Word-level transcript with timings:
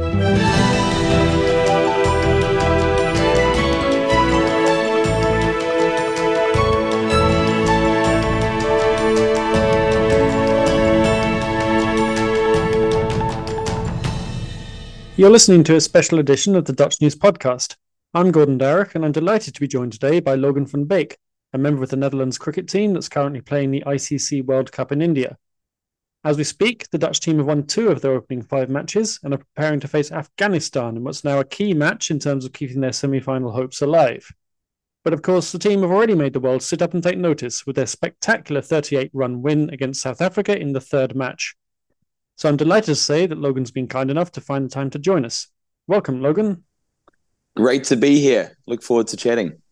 You're 0.00 0.08
listening 15.28 15.64
to 15.64 15.76
a 15.76 15.82
special 15.82 16.18
edition 16.18 16.56
of 16.56 16.64
the 16.64 16.72
DutchNews 16.72 17.14
Podcast. 17.14 17.76
I'm 18.14 18.30
Gordon 18.30 18.58
Darroch, 18.58 18.94
and 18.94 19.04
I'm 19.04 19.12
delighted 19.12 19.52
to 19.52 19.60
be 19.60 19.68
joined 19.68 19.92
today 19.92 20.20
by 20.20 20.34
Logan 20.34 20.64
van 20.64 20.84
Beek, 20.84 21.18
a 21.52 21.58
member 21.58 21.82
of 21.82 21.90
the 21.90 21.96
Netherlands 21.96 22.38
cricket 22.38 22.68
team 22.68 22.94
that's 22.94 23.10
currently 23.10 23.42
playing 23.42 23.70
the 23.70 23.84
ICC 23.86 24.46
World 24.46 24.72
Cup 24.72 24.92
in 24.92 25.02
India. 25.02 25.36
As 26.22 26.36
we 26.36 26.44
speak, 26.44 26.88
the 26.90 26.98
Dutch 26.98 27.20
team 27.20 27.38
have 27.38 27.46
won 27.46 27.66
two 27.66 27.88
of 27.88 28.02
their 28.02 28.12
opening 28.12 28.42
five 28.42 28.68
matches 28.68 29.18
and 29.22 29.32
are 29.32 29.38
preparing 29.38 29.80
to 29.80 29.88
face 29.88 30.12
Afghanistan 30.12 30.98
in 30.98 31.04
what's 31.04 31.24
now 31.24 31.40
a 31.40 31.44
key 31.44 31.72
match 31.72 32.10
in 32.10 32.18
terms 32.18 32.44
of 32.44 32.52
keeping 32.52 32.82
their 32.82 32.92
semi 32.92 33.20
final 33.20 33.52
hopes 33.52 33.80
alive. 33.80 34.30
But 35.02 35.14
of 35.14 35.22
course, 35.22 35.50
the 35.50 35.58
team 35.58 35.80
have 35.80 35.90
already 35.90 36.14
made 36.14 36.34
the 36.34 36.40
world 36.40 36.62
sit 36.62 36.82
up 36.82 36.92
and 36.92 37.02
take 37.02 37.16
notice 37.16 37.64
with 37.64 37.76
their 37.76 37.86
spectacular 37.86 38.60
38 38.60 39.10
run 39.14 39.40
win 39.40 39.70
against 39.70 40.02
South 40.02 40.20
Africa 40.20 40.58
in 40.58 40.74
the 40.74 40.80
third 40.80 41.16
match. 41.16 41.56
So 42.36 42.50
I'm 42.50 42.58
delighted 42.58 42.86
to 42.86 42.94
say 42.96 43.24
that 43.24 43.38
Logan's 43.38 43.70
been 43.70 43.88
kind 43.88 44.10
enough 44.10 44.30
to 44.32 44.42
find 44.42 44.66
the 44.66 44.74
time 44.74 44.90
to 44.90 44.98
join 44.98 45.24
us. 45.24 45.48
Welcome, 45.86 46.20
Logan. 46.20 46.64
Great 47.56 47.84
to 47.84 47.96
be 47.96 48.20
here. 48.20 48.58
Look 48.66 48.82
forward 48.82 49.06
to 49.08 49.16
chatting. 49.16 49.62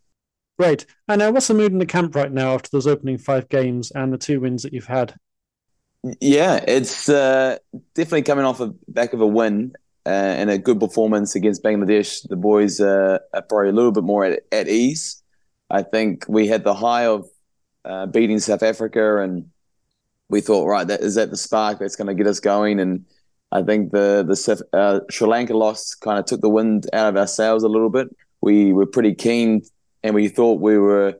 Great. 0.59 0.87
And 1.09 1.21
uh, 1.21 1.31
what's 1.31 1.49
the 1.49 1.55
mood 1.55 1.73
in 1.73 1.79
the 1.79 1.87
camp 1.87 2.15
right 2.15 2.33
now 2.33 2.55
after 2.55 2.71
those 2.73 2.87
opening 2.87 3.19
five 3.19 3.51
games 3.51 3.91
and 3.91 4.11
the 4.11 4.19
two 4.19 4.41
wins 4.41 4.63
that 4.63 4.73
you've 4.73 4.87
had? 4.87 5.15
Yeah, 6.21 6.65
it's 6.67 7.09
uh, 7.09 7.59
definitely 7.95 8.23
coming 8.23 8.45
off 8.45 8.59
the 8.59 8.75
back 8.87 9.13
of 9.13 9.21
a 9.21 9.27
win 9.27 9.73
uh, 10.07 10.09
and 10.11 10.49
a 10.49 10.57
good 10.59 10.79
performance 10.79 11.35
against 11.35 11.63
Bangladesh. 11.65 12.27
The 12.29 12.37
boys 12.37 12.81
uh, 12.81 13.19
are 13.35 13.43
probably 13.43 13.71
a 13.71 13.73
little 13.73 13.93
bit 13.93 14.05
more 14.05 14.25
at, 14.25 14.41
at 14.53 14.69
ease. 14.69 15.23
I 15.71 15.83
think 15.83 16.25
we 16.29 16.47
had 16.47 16.63
the 16.65 16.75
high 16.75 17.07
of 17.07 17.27
uh, 17.85 18.07
beating 18.07 18.39
South 18.39 18.63
Africa 18.63 19.19
and 19.19 19.47
we 20.31 20.41
thought, 20.43 20.67
right, 20.67 20.87
that 20.89 21.01
is 21.03 21.17
that 21.17 21.31
the 21.31 21.39
spark 21.39 21.81
that's 21.81 21.97
going 21.97 22.09
to 22.09 22.15
get 22.15 22.29
us 22.29 22.41
going. 22.41 22.81
And 22.81 23.07
I 23.53 23.63
think 23.63 23.93
the 23.93 24.25
the 24.29 24.79
uh, 24.79 25.01
Sri 25.11 25.29
Lanka 25.29 25.57
loss 25.57 25.95
kind 25.95 26.19
of 26.19 26.27
took 26.27 26.43
the 26.43 26.51
wind 26.51 26.89
out 26.93 27.09
of 27.11 27.17
our 27.19 27.29
sails 27.29 27.65
a 27.65 27.69
little 27.69 27.91
bit. 27.91 28.09
We 28.43 28.73
were 28.73 28.87
pretty 28.87 29.15
keen, 29.15 29.63
and 30.05 30.15
we 30.15 30.29
thought 30.29 30.61
we 30.61 30.79
were 30.79 31.17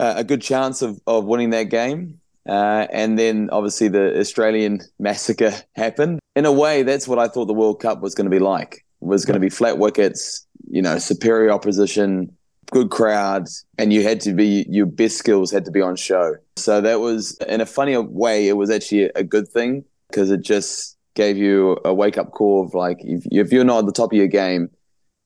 uh, 0.00 0.14
a 0.18 0.24
good 0.24 0.42
chance 0.42 0.82
of 0.82 1.00
of 1.06 1.26
winning 1.26 1.50
that 1.50 1.70
game. 1.70 2.21
Uh, 2.48 2.86
and 2.90 3.18
then 3.18 3.48
obviously 3.52 3.88
the 3.88 4.18
Australian 4.18 4.80
massacre 4.98 5.52
happened. 5.74 6.18
In 6.34 6.44
a 6.44 6.52
way, 6.52 6.82
that's 6.82 7.06
what 7.06 7.18
I 7.18 7.28
thought 7.28 7.46
the 7.46 7.54
World 7.54 7.80
Cup 7.80 8.00
was 8.00 8.14
going 8.14 8.24
to 8.24 8.30
be 8.30 8.40
like. 8.40 8.84
It 9.00 9.06
was 9.06 9.24
going 9.24 9.34
to 9.34 9.40
be 9.40 9.50
flat 9.50 9.78
wickets, 9.78 10.46
you 10.68 10.82
know, 10.82 10.98
superior 10.98 11.50
opposition, 11.50 12.34
good 12.70 12.90
crowds, 12.90 13.64
and 13.78 13.92
you 13.92 14.02
had 14.02 14.20
to 14.22 14.32
be 14.32 14.66
your 14.68 14.86
best 14.86 15.18
skills 15.18 15.50
had 15.50 15.64
to 15.66 15.70
be 15.70 15.80
on 15.80 15.94
show. 15.96 16.34
So 16.56 16.80
that 16.80 17.00
was 17.00 17.36
in 17.48 17.60
a 17.60 17.66
funny 17.66 17.96
way, 17.96 18.48
it 18.48 18.54
was 18.54 18.70
actually 18.70 19.04
a 19.14 19.22
good 19.22 19.48
thing 19.48 19.84
because 20.08 20.30
it 20.30 20.40
just 20.42 20.96
gave 21.14 21.36
you 21.36 21.78
a 21.84 21.92
wake 21.92 22.16
up 22.16 22.32
call 22.32 22.64
of 22.64 22.74
like 22.74 22.98
if, 23.00 23.24
if 23.30 23.52
you're 23.52 23.64
not 23.64 23.80
at 23.80 23.86
the 23.86 23.92
top 23.92 24.12
of 24.12 24.16
your 24.16 24.26
game 24.26 24.70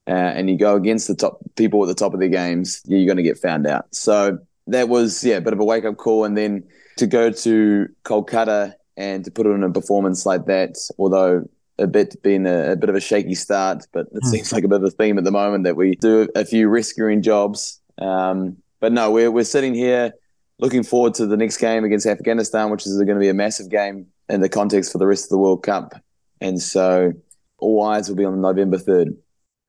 uh, 0.09 0.11
and 0.11 0.51
you 0.51 0.59
go 0.59 0.75
against 0.75 1.07
the 1.07 1.15
top 1.15 1.39
people 1.57 1.83
at 1.83 1.87
the 1.87 1.95
top 1.95 2.15
of 2.15 2.21
their 2.21 2.29
games, 2.29 2.83
you're 2.87 3.07
going 3.07 3.17
to 3.17 3.23
get 3.23 3.39
found 3.39 3.67
out. 3.67 3.87
So 3.95 4.39
that 4.67 4.89
was 4.89 5.23
yeah, 5.25 5.37
a 5.37 5.41
bit 5.41 5.53
of 5.53 5.61
a 5.61 5.65
wake 5.65 5.85
up 5.85 5.97
call, 5.97 6.25
and 6.25 6.37
then 6.37 6.65
to 6.97 7.07
go 7.07 7.31
to 7.31 7.89
Kolkata 8.05 8.75
and 8.97 9.25
to 9.25 9.31
put 9.31 9.47
on 9.47 9.63
a 9.63 9.71
performance 9.71 10.25
like 10.27 10.47
that, 10.47 10.77
although 10.99 11.49
a 11.79 11.87
bit 11.87 12.21
been 12.23 12.47
a, 12.47 12.73
a, 12.73 12.77
bit 12.77 12.89
of 12.89 12.95
a 12.95 13.01
shaky 13.01 13.35
start, 13.35 13.85
but 13.93 14.07
it 14.13 14.23
mm. 14.23 14.29
seems 14.29 14.53
like 14.53 14.65
a 14.65 14.69
bit 14.69 14.77
of 14.77 14.85
a 14.85 14.91
theme 14.91 15.19
at 15.19 15.25
the 15.25 15.31
moment 15.31 15.65
that 15.65 15.77
we 15.77 15.95
do 15.97 16.29
a 16.35 16.45
few 16.45 16.69
rescuing 16.69 17.23
jobs. 17.23 17.81
Um, 17.99 18.57
but 18.81 18.93
no, 18.93 19.11
we're 19.11 19.31
we're 19.31 19.45
sitting 19.45 19.75
here 19.75 20.13
looking 20.59 20.83
forward 20.83 21.15
to 21.15 21.27
the 21.27 21.37
next 21.37 21.59
game 21.59 21.85
against 21.85 22.07
Afghanistan, 22.07 22.71
which 22.71 22.87
is 22.87 22.97
going 22.97 23.09
to 23.09 23.21
be 23.21 23.29
a 23.29 23.35
massive 23.35 23.69
game 23.69 24.07
in 24.29 24.41
the 24.41 24.49
context 24.49 24.91
for 24.91 24.99
the 24.99 25.07
rest 25.07 25.27
of 25.27 25.31
the 25.31 25.39
World 25.39 25.63
Cup. 25.63 25.93
And 26.41 26.61
so 26.61 27.13
all 27.59 27.83
eyes 27.85 28.09
will 28.09 28.17
be 28.17 28.25
on 28.25 28.41
November 28.41 28.79
third. 28.79 29.17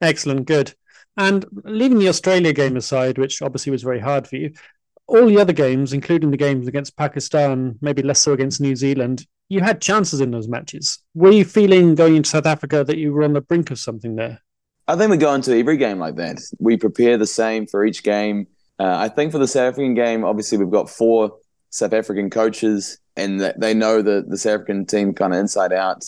Excellent, 0.00 0.46
good. 0.46 0.74
And 1.16 1.44
leaving 1.64 1.98
the 1.98 2.08
Australia 2.08 2.52
game 2.52 2.76
aside, 2.76 3.18
which 3.18 3.42
obviously 3.42 3.72
was 3.72 3.82
very 3.82 3.98
hard 3.98 4.28
for 4.28 4.36
you, 4.36 4.52
all 5.08 5.26
the 5.26 5.38
other 5.38 5.52
games, 5.52 5.92
including 5.92 6.30
the 6.30 6.36
games 6.36 6.68
against 6.68 6.96
Pakistan, 6.96 7.76
maybe 7.80 8.02
less 8.02 8.20
so 8.20 8.32
against 8.32 8.60
New 8.60 8.76
Zealand, 8.76 9.26
you 9.48 9.60
had 9.60 9.80
chances 9.80 10.20
in 10.20 10.30
those 10.30 10.48
matches. 10.48 10.98
Were 11.14 11.32
you 11.32 11.44
feeling 11.44 11.94
going 11.94 12.16
into 12.16 12.28
South 12.28 12.46
Africa 12.46 12.84
that 12.84 12.98
you 12.98 13.12
were 13.12 13.24
on 13.24 13.32
the 13.32 13.40
brink 13.40 13.70
of 13.70 13.78
something 13.78 14.16
there? 14.16 14.42
I 14.86 14.96
think 14.96 15.10
we 15.10 15.16
go 15.16 15.34
into 15.34 15.56
every 15.56 15.76
game 15.76 15.98
like 15.98 16.16
that. 16.16 16.38
We 16.58 16.76
prepare 16.76 17.16
the 17.16 17.26
same 17.26 17.66
for 17.66 17.84
each 17.84 18.02
game. 18.02 18.46
Uh, 18.78 18.96
I 18.96 19.08
think 19.08 19.32
for 19.32 19.38
the 19.38 19.48
South 19.48 19.72
African 19.72 19.94
game, 19.94 20.24
obviously 20.24 20.58
we've 20.58 20.70
got 20.70 20.88
four 20.90 21.38
South 21.70 21.92
African 21.92 22.30
coaches, 22.30 22.98
and 23.16 23.40
they 23.58 23.74
know 23.74 24.00
the 24.00 24.24
the 24.26 24.38
South 24.38 24.54
African 24.54 24.86
team 24.86 25.12
kind 25.12 25.34
of 25.34 25.40
inside 25.40 25.72
out. 25.72 26.04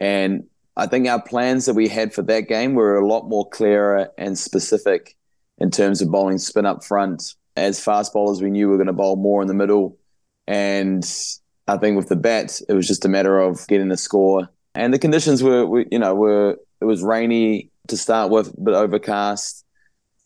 And 0.00 0.44
I 0.76 0.86
think 0.86 1.08
our 1.08 1.22
plans 1.22 1.66
that 1.66 1.74
we 1.74 1.88
had 1.88 2.12
for 2.12 2.22
that 2.22 2.42
game 2.42 2.74
were 2.74 2.96
a 2.96 3.06
lot 3.06 3.28
more 3.28 3.48
clearer 3.48 4.10
and 4.18 4.38
specific 4.38 5.16
in 5.58 5.70
terms 5.70 6.02
of 6.02 6.10
bowling 6.10 6.38
spin 6.38 6.66
up 6.66 6.84
front. 6.84 7.34
As 7.56 7.82
fast 7.82 8.12
bowlers, 8.12 8.42
we 8.42 8.50
knew 8.50 8.66
we 8.66 8.72
were 8.72 8.78
going 8.78 8.88
to 8.88 8.92
bowl 8.92 9.16
more 9.16 9.40
in 9.42 9.48
the 9.48 9.54
middle, 9.54 9.96
and 10.46 11.04
I 11.66 11.76
think 11.76 11.96
with 11.96 12.08
the 12.08 12.16
bat, 12.16 12.60
it 12.68 12.74
was 12.74 12.86
just 12.86 13.04
a 13.04 13.08
matter 13.08 13.38
of 13.38 13.66
getting 13.68 13.88
the 13.88 13.96
score. 13.96 14.48
And 14.74 14.92
the 14.92 14.98
conditions 14.98 15.42
were, 15.42 15.64
were 15.64 15.84
you 15.90 15.98
know, 15.98 16.14
were 16.14 16.58
it 16.80 16.84
was 16.84 17.02
rainy 17.02 17.70
to 17.88 17.96
start 17.96 18.30
with, 18.30 18.54
but 18.58 18.74
overcast. 18.74 19.64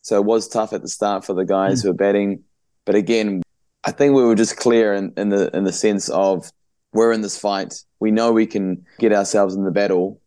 So 0.03 0.17
it 0.17 0.25
was 0.25 0.49
tough 0.49 0.73
at 0.73 0.83
the 0.83 0.89
start 0.89 1.25
for 1.25 1.35
the 1.35 1.45
guys 1.45 1.81
mm. 1.81 1.83
who 1.83 1.89
were 1.89 1.95
batting. 1.95 2.45
But 2.85 2.95
again, 2.95 3.43
I 3.85 3.93
think 3.93 4.15
we 4.15 4.25
were 4.25 4.35
just 4.35 4.57
clear 4.57 4.95
in, 4.95 5.13
in 5.17 5.29
the 5.29 5.55
in 5.57 5.65
the 5.65 5.73
sense 5.73 6.09
of 6.09 6.51
we're 6.93 7.13
in 7.13 7.21
this 7.21 7.39
fight. 7.39 7.85
We 8.01 8.11
know 8.11 8.33
we 8.33 8.47
can 8.47 8.87
get 8.99 9.13
ourselves 9.13 9.55
in 9.55 9.65
the 9.65 9.71
battle. 9.71 10.21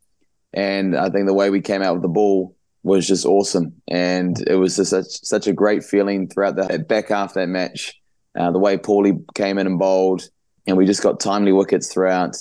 And 0.54 0.96
I 0.96 1.10
think 1.10 1.26
the 1.26 1.34
way 1.34 1.50
we 1.50 1.62
came 1.62 1.82
out 1.82 1.94
with 1.94 2.02
the 2.02 2.10
ball 2.10 2.56
was 2.84 3.08
just 3.08 3.26
awesome. 3.26 3.74
And 3.88 4.42
it 4.48 4.56
was 4.56 4.76
just 4.76 4.92
such, 4.92 5.06
such 5.24 5.48
a 5.48 5.54
great 5.54 5.84
feeling 5.84 6.28
throughout 6.28 6.56
the 6.56 6.80
back 6.80 7.10
half 7.10 7.34
that 7.36 7.48
match. 7.48 7.94
Uh, 8.38 8.52
the 8.52 8.60
way 8.60 8.78
Paulie 8.78 9.24
came 9.36 9.58
in 9.58 9.68
and 9.68 9.78
bowled, 9.78 10.24
and 10.66 10.78
we 10.78 10.86
just 10.86 11.04
got 11.04 11.20
timely 11.20 11.52
wickets 11.52 11.92
throughout. 11.92 12.36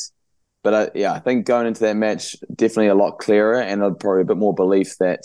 But 0.63 0.75
uh, 0.75 0.91
yeah, 0.95 1.13
I 1.13 1.19
think 1.19 1.47
going 1.47 1.67
into 1.67 1.81
that 1.81 1.97
match, 1.97 2.37
definitely 2.55 2.89
a 2.89 2.95
lot 2.95 3.19
clearer 3.19 3.61
and 3.61 3.81
probably 3.99 4.23
a 4.23 4.27
bit 4.27 4.37
more 4.37 4.55
belief 4.55 4.97
that, 4.99 5.21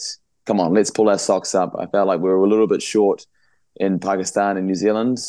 come 0.45 0.59
on, 0.59 0.73
let's 0.73 0.91
pull 0.91 1.09
our 1.09 1.17
socks 1.17 1.53
up. 1.53 1.75
I 1.77 1.85
felt 1.87 2.07
like 2.07 2.19
we 2.19 2.29
were 2.29 2.43
a 2.43 2.49
little 2.49 2.67
bit 2.67 2.81
short 2.81 3.25
in 3.75 3.99
Pakistan 3.99 4.57
and 4.57 4.65
New 4.65 4.75
Zealand. 4.75 5.19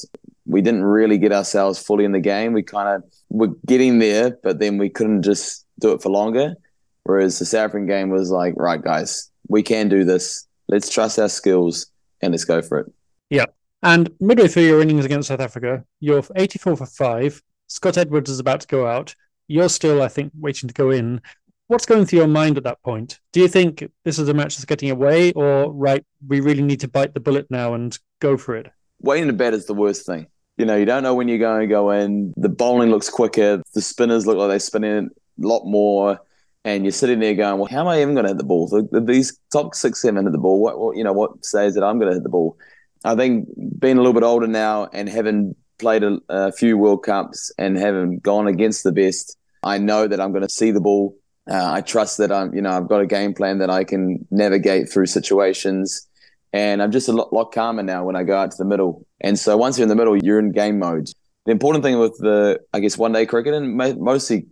We 0.47 0.63
didn't 0.63 0.85
really 0.85 1.19
get 1.19 1.33
ourselves 1.33 1.79
fully 1.79 2.05
in 2.05 2.13
the 2.13 2.21
game. 2.21 2.53
We 2.53 2.63
kind 2.63 2.89
of 2.89 3.11
were 3.29 3.51
getting 3.67 3.99
there, 3.99 4.39
but 4.43 4.61
then 4.61 4.79
we 4.79 4.89
couldn't 4.89 5.23
just 5.23 5.67
do 5.81 5.93
it 5.93 6.03
for 6.03 6.09
longer. 6.09 6.55
Whereas 7.03 7.39
the 7.39 7.45
South 7.45 7.67
African 7.67 7.87
game 7.87 8.11
was 8.11 8.31
like, 8.31 8.55
right, 8.57 8.83
guys, 8.83 9.31
we 9.49 9.63
can 9.63 9.89
do 9.89 10.05
this. 10.05 10.47
Let's 10.69 10.91
trust 10.91 11.19
our 11.19 11.29
skills 11.29 11.87
and 12.21 12.33
let's 12.33 12.45
go 12.45 12.63
for 12.63 12.81
it. 12.81 12.93
Yeah. 13.31 13.47
And 13.83 14.11
midway 14.21 14.49
through 14.49 14.65
your 14.65 14.81
innings 14.81 15.05
against 15.05 15.29
South 15.29 15.41
Africa, 15.41 15.85
you're 16.01 16.25
84 16.35 16.77
for 16.77 16.87
five, 16.87 17.43
Scott 17.69 17.99
Edwards 17.99 18.31
is 18.31 18.39
about 18.39 18.61
to 18.61 18.67
go 18.67 18.87
out. 18.87 19.15
You're 19.49 19.69
still, 19.69 20.03
I 20.03 20.09
think, 20.09 20.33
waiting 20.39 20.69
to 20.69 20.75
go 20.75 20.91
in. 20.91 21.21
What's 21.69 21.87
going 21.87 22.07
through 22.07 22.21
your 22.21 22.29
mind 22.29 22.57
at 22.57 22.65
that 22.65 22.83
point? 22.83 23.19
Do 23.33 23.41
you 23.41 23.49
think 23.49 23.85
this 24.05 24.19
is 24.19 24.29
a 24.29 24.35
match 24.35 24.57
that's 24.57 24.65
getting 24.65 24.91
away, 24.91 25.33
or 25.33 25.73
right, 25.73 26.05
we 26.27 26.41
really 26.41 26.63
need 26.63 26.81
to 26.81 26.89
bite 26.89 27.15
the 27.15 27.21
bullet 27.21 27.51
now 27.51 27.75
and 27.75 27.97
go 28.21 28.37
for 28.37 28.55
it? 28.55 28.71
Waiting 29.01 29.27
to 29.27 29.33
bet 29.33 29.53
is 29.53 29.67
the 29.67 29.75
worst 29.75 30.07
thing. 30.07 30.29
You 30.57 30.65
know, 30.65 30.77
you 30.77 30.85
don't 30.85 31.03
know 31.03 31.15
when 31.15 31.29
you're 31.29 31.39
going 31.39 31.63
to 31.63 31.67
go 31.67 31.91
in. 31.91 32.33
The 32.37 32.49
bowling 32.49 32.91
looks 32.91 33.11
quicker. 33.11 33.63
The 33.75 33.83
spinners 33.83 34.27
look 34.27 34.37
like 34.37 34.49
they're 34.49 34.59
spinning 34.59 35.11
a 35.11 35.47
lot 35.47 35.65
more. 35.67 36.21
And 36.67 36.85
you're 36.85 36.91
sitting 36.91 37.21
there 37.21 37.35
going, 37.35 37.61
well, 37.61 37.69
how 37.71 37.83
am 37.83 37.87
I 37.87 38.03
even 38.03 38.15
going 38.15 38.25
to 38.25 38.31
hit 38.31 38.39
the 38.39 38.45
ball? 38.45 38.67
These 38.93 39.39
top 39.53 39.77
six, 39.77 40.03
seven 40.03 40.25
hit 40.25 40.33
the 40.33 40.39
ball. 40.39 40.61
What, 40.61 40.81
what 40.81 40.97
you 40.97 41.05
know, 41.05 41.13
what 41.13 41.45
says 41.45 41.75
that 41.77 41.85
I'm 41.85 42.01
going 42.01 42.11
to 42.11 42.15
hit 42.15 42.25
the 42.25 42.29
ball? 42.29 42.59
I 43.05 43.15
think 43.15 43.49
being 43.79 43.97
a 43.97 44.01
little 44.01 44.13
bit 44.13 44.25
older 44.25 44.49
now 44.49 44.89
and 44.93 45.09
having 45.09 45.55
played 45.79 46.03
a, 46.03 46.19
a 46.29 46.51
few 46.51 46.77
World 46.77 47.05
Cups 47.05 47.53
and 47.57 47.79
haven't 47.79 48.25
gone 48.25 48.49
against 48.49 48.83
the 48.83 48.91
best, 48.91 49.39
I 49.63 49.79
know 49.79 50.09
that 50.09 50.21
I'm 50.21 50.33
going 50.33 50.43
to 50.43 50.49
see 50.49 50.73
the 50.73 50.81
ball. 50.81 51.17
Uh, 51.49 51.71
I 51.71 51.83
trust 51.83 52.19
that 52.19 52.33
I'm, 52.33 52.53
you 52.53 52.63
know, 52.63 52.71
I've 52.71 52.89
got 52.89 53.01
a 53.01 53.07
game 53.07 53.33
plan 53.33 53.59
that 53.59 53.71
I 53.71 53.85
can 53.85 54.27
navigate 54.33 54.91
through 54.91 55.07
situations, 55.07 56.09
and 56.53 56.83
I'm 56.83 56.91
just 56.91 57.09
a 57.09 57.13
lot, 57.13 57.33
lot 57.33 57.53
calmer 57.53 57.85
now 57.85 58.05
when 58.05 58.17
I 58.17 58.25
go 58.25 58.37
out 58.37 58.51
to 58.51 58.57
the 58.59 58.65
middle. 58.65 59.07
And 59.21 59.39
so 59.39 59.57
once 59.57 59.79
you're 59.79 59.85
in 59.85 59.89
the 59.89 59.95
middle, 59.95 60.17
you're 60.17 60.41
in 60.41 60.51
game 60.51 60.81
mode. 60.81 61.11
The 61.45 61.53
important 61.53 61.85
thing 61.85 62.01
with 62.01 62.19
the, 62.19 62.59
I 62.73 62.81
guess, 62.81 62.99
one 62.99 63.13
day 63.13 63.25
cricket 63.25 63.55
and 63.55 63.77
mostly 63.77 64.47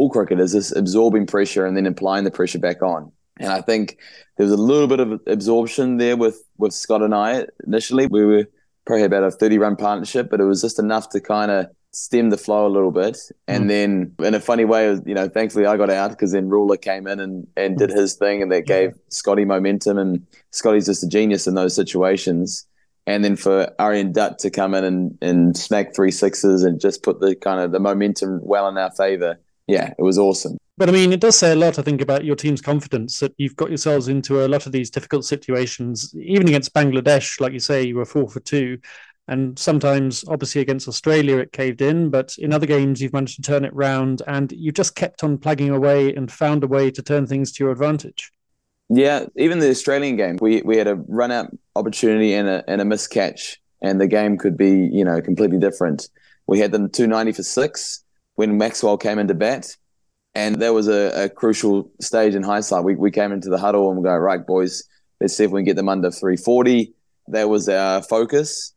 all 0.00 0.08
cricket 0.08 0.40
is 0.40 0.52
this 0.52 0.74
absorbing 0.74 1.26
pressure 1.26 1.66
and 1.66 1.76
then 1.76 1.84
applying 1.84 2.24
the 2.24 2.30
pressure 2.30 2.58
back 2.58 2.82
on. 2.82 3.12
And 3.38 3.52
I 3.52 3.60
think 3.60 3.98
there 4.38 4.46
was 4.46 4.52
a 4.52 4.56
little 4.56 4.88
bit 4.88 4.98
of 4.98 5.20
absorption 5.26 5.98
there 5.98 6.16
with 6.16 6.42
with 6.56 6.72
Scott 6.72 7.02
and 7.02 7.14
I 7.14 7.46
initially. 7.66 8.06
We 8.06 8.24
were 8.24 8.46
probably 8.86 9.04
about 9.04 9.24
a 9.24 9.30
30 9.30 9.58
run 9.58 9.76
partnership, 9.76 10.30
but 10.30 10.40
it 10.40 10.44
was 10.44 10.62
just 10.62 10.78
enough 10.78 11.10
to 11.10 11.20
kind 11.20 11.50
of 11.50 11.66
stem 11.92 12.30
the 12.30 12.38
flow 12.38 12.66
a 12.66 12.68
little 12.68 12.90
bit. 12.90 13.18
And 13.46 13.64
mm. 13.64 13.68
then, 13.68 14.14
in 14.26 14.34
a 14.34 14.40
funny 14.40 14.64
way, 14.64 14.88
you 15.04 15.14
know, 15.14 15.28
thankfully 15.28 15.66
I 15.66 15.76
got 15.76 15.90
out 15.90 16.10
because 16.10 16.32
then 16.32 16.48
Ruler 16.48 16.78
came 16.78 17.06
in 17.06 17.20
and, 17.20 17.46
and 17.56 17.76
did 17.76 17.90
his 17.90 18.14
thing, 18.14 18.40
and 18.40 18.50
that 18.52 18.64
gave 18.66 18.94
Scotty 19.08 19.44
momentum. 19.44 19.98
And 19.98 20.26
Scotty's 20.50 20.86
just 20.86 21.04
a 21.04 21.08
genius 21.08 21.46
in 21.46 21.54
those 21.54 21.74
situations. 21.74 22.66
And 23.06 23.22
then 23.22 23.36
for 23.36 23.70
Aryan 23.78 24.12
Dutt 24.12 24.38
to 24.40 24.50
come 24.50 24.74
in 24.74 24.84
and, 24.84 25.18
and 25.20 25.56
smack 25.56 25.94
three 25.94 26.10
sixes 26.10 26.62
and 26.62 26.80
just 26.80 27.02
put 27.02 27.20
the 27.20 27.34
kind 27.34 27.60
of 27.60 27.72
the 27.72 27.80
momentum 27.80 28.40
well 28.42 28.66
in 28.68 28.78
our 28.78 28.92
favor, 28.92 29.38
yeah, 29.70 29.94
it 29.96 30.02
was 30.02 30.18
awesome. 30.18 30.58
But 30.76 30.88
I 30.88 30.92
mean, 30.92 31.12
it 31.12 31.20
does 31.20 31.38
say 31.38 31.52
a 31.52 31.56
lot, 31.56 31.78
I 31.78 31.82
think, 31.82 32.00
about 32.00 32.24
your 32.24 32.34
team's 32.34 32.60
confidence 32.60 33.20
that 33.20 33.34
you've 33.38 33.56
got 33.56 33.68
yourselves 33.68 34.08
into 34.08 34.44
a 34.44 34.48
lot 34.48 34.66
of 34.66 34.72
these 34.72 34.90
difficult 34.90 35.24
situations. 35.24 36.12
Even 36.16 36.48
against 36.48 36.74
Bangladesh, 36.74 37.40
like 37.40 37.52
you 37.52 37.60
say, 37.60 37.82
you 37.82 37.96
were 37.96 38.04
four 38.04 38.28
for 38.28 38.40
two. 38.40 38.78
And 39.28 39.56
sometimes, 39.58 40.24
obviously, 40.26 40.60
against 40.60 40.88
Australia, 40.88 41.38
it 41.38 41.52
caved 41.52 41.82
in. 41.82 42.10
But 42.10 42.34
in 42.38 42.52
other 42.52 42.66
games, 42.66 43.00
you've 43.00 43.12
managed 43.12 43.36
to 43.36 43.42
turn 43.42 43.64
it 43.64 43.74
round 43.74 44.22
and 44.26 44.50
you've 44.50 44.74
just 44.74 44.96
kept 44.96 45.22
on 45.22 45.38
plugging 45.38 45.70
away 45.70 46.12
and 46.14 46.32
found 46.32 46.64
a 46.64 46.66
way 46.66 46.90
to 46.90 47.02
turn 47.02 47.26
things 47.26 47.52
to 47.52 47.64
your 47.64 47.72
advantage. 47.72 48.32
Yeah, 48.88 49.26
even 49.36 49.60
the 49.60 49.70
Australian 49.70 50.16
game, 50.16 50.38
we, 50.40 50.62
we 50.62 50.76
had 50.76 50.88
a 50.88 50.96
run 50.96 51.30
out 51.30 51.56
opportunity 51.76 52.34
and 52.34 52.48
a, 52.48 52.64
and 52.66 52.80
a 52.80 52.84
miscatch, 52.84 53.58
and 53.80 54.00
the 54.00 54.08
game 54.08 54.36
could 54.36 54.56
be, 54.56 54.88
you 54.92 55.04
know, 55.04 55.20
completely 55.20 55.58
different. 55.58 56.08
We 56.48 56.58
had 56.58 56.72
them 56.72 56.90
290 56.90 57.32
for 57.32 57.44
six 57.44 58.02
when 58.36 58.58
Maxwell 58.58 58.96
came 58.96 59.18
into 59.18 59.34
bat 59.34 59.76
and 60.34 60.56
that 60.56 60.72
was 60.72 60.88
a, 60.88 61.24
a, 61.24 61.28
crucial 61.28 61.90
stage 62.00 62.34
in 62.34 62.42
hindsight. 62.42 62.84
We, 62.84 62.94
we 62.94 63.10
came 63.10 63.32
into 63.32 63.50
the 63.50 63.58
huddle 63.58 63.88
and 63.88 63.98
we 63.98 64.04
go, 64.04 64.16
right, 64.16 64.46
boys, 64.46 64.84
let's 65.20 65.36
see 65.36 65.44
if 65.44 65.50
we 65.50 65.60
can 65.60 65.66
get 65.66 65.76
them 65.76 65.88
under 65.88 66.10
340. 66.10 66.92
That 67.28 67.48
was 67.48 67.68
our 67.68 68.02
focus. 68.02 68.72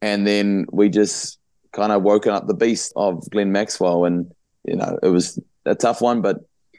And 0.00 0.26
then 0.26 0.66
we 0.72 0.88
just 0.88 1.38
kind 1.72 1.92
of 1.92 2.02
woken 2.02 2.32
up 2.32 2.46
the 2.46 2.54
beast 2.54 2.92
of 2.96 3.28
Glenn 3.30 3.50
Maxwell. 3.50 4.04
And, 4.04 4.30
you 4.64 4.76
know, 4.76 4.98
it 5.02 5.08
was 5.08 5.38
a 5.64 5.74
tough 5.74 6.00
one, 6.00 6.22
but 6.22 6.38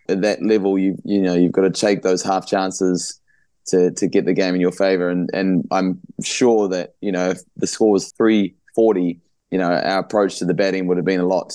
at 0.09 0.21
that 0.21 0.41
level, 0.41 0.77
you 0.77 0.97
you 1.05 1.21
know, 1.21 1.33
you've 1.33 1.53
got 1.53 1.61
to 1.61 1.69
take 1.69 2.01
those 2.01 2.21
half 2.21 2.45
chances 2.45 3.19
to 3.67 3.91
to 3.91 4.07
get 4.07 4.25
the 4.25 4.33
game 4.33 4.55
in 4.55 4.61
your 4.61 4.71
favor. 4.71 5.09
And 5.09 5.29
and 5.33 5.65
I'm 5.71 5.99
sure 6.21 6.67
that, 6.69 6.95
you 7.01 7.11
know, 7.11 7.29
if 7.29 7.39
the 7.55 7.67
score 7.67 7.91
was 7.91 8.11
340, 8.13 9.19
you 9.51 9.57
know, 9.57 9.71
our 9.71 9.99
approach 9.99 10.39
to 10.39 10.45
the 10.45 10.53
batting 10.53 10.87
would 10.87 10.97
have 10.97 11.05
been 11.05 11.21
a 11.21 11.27
lot 11.27 11.53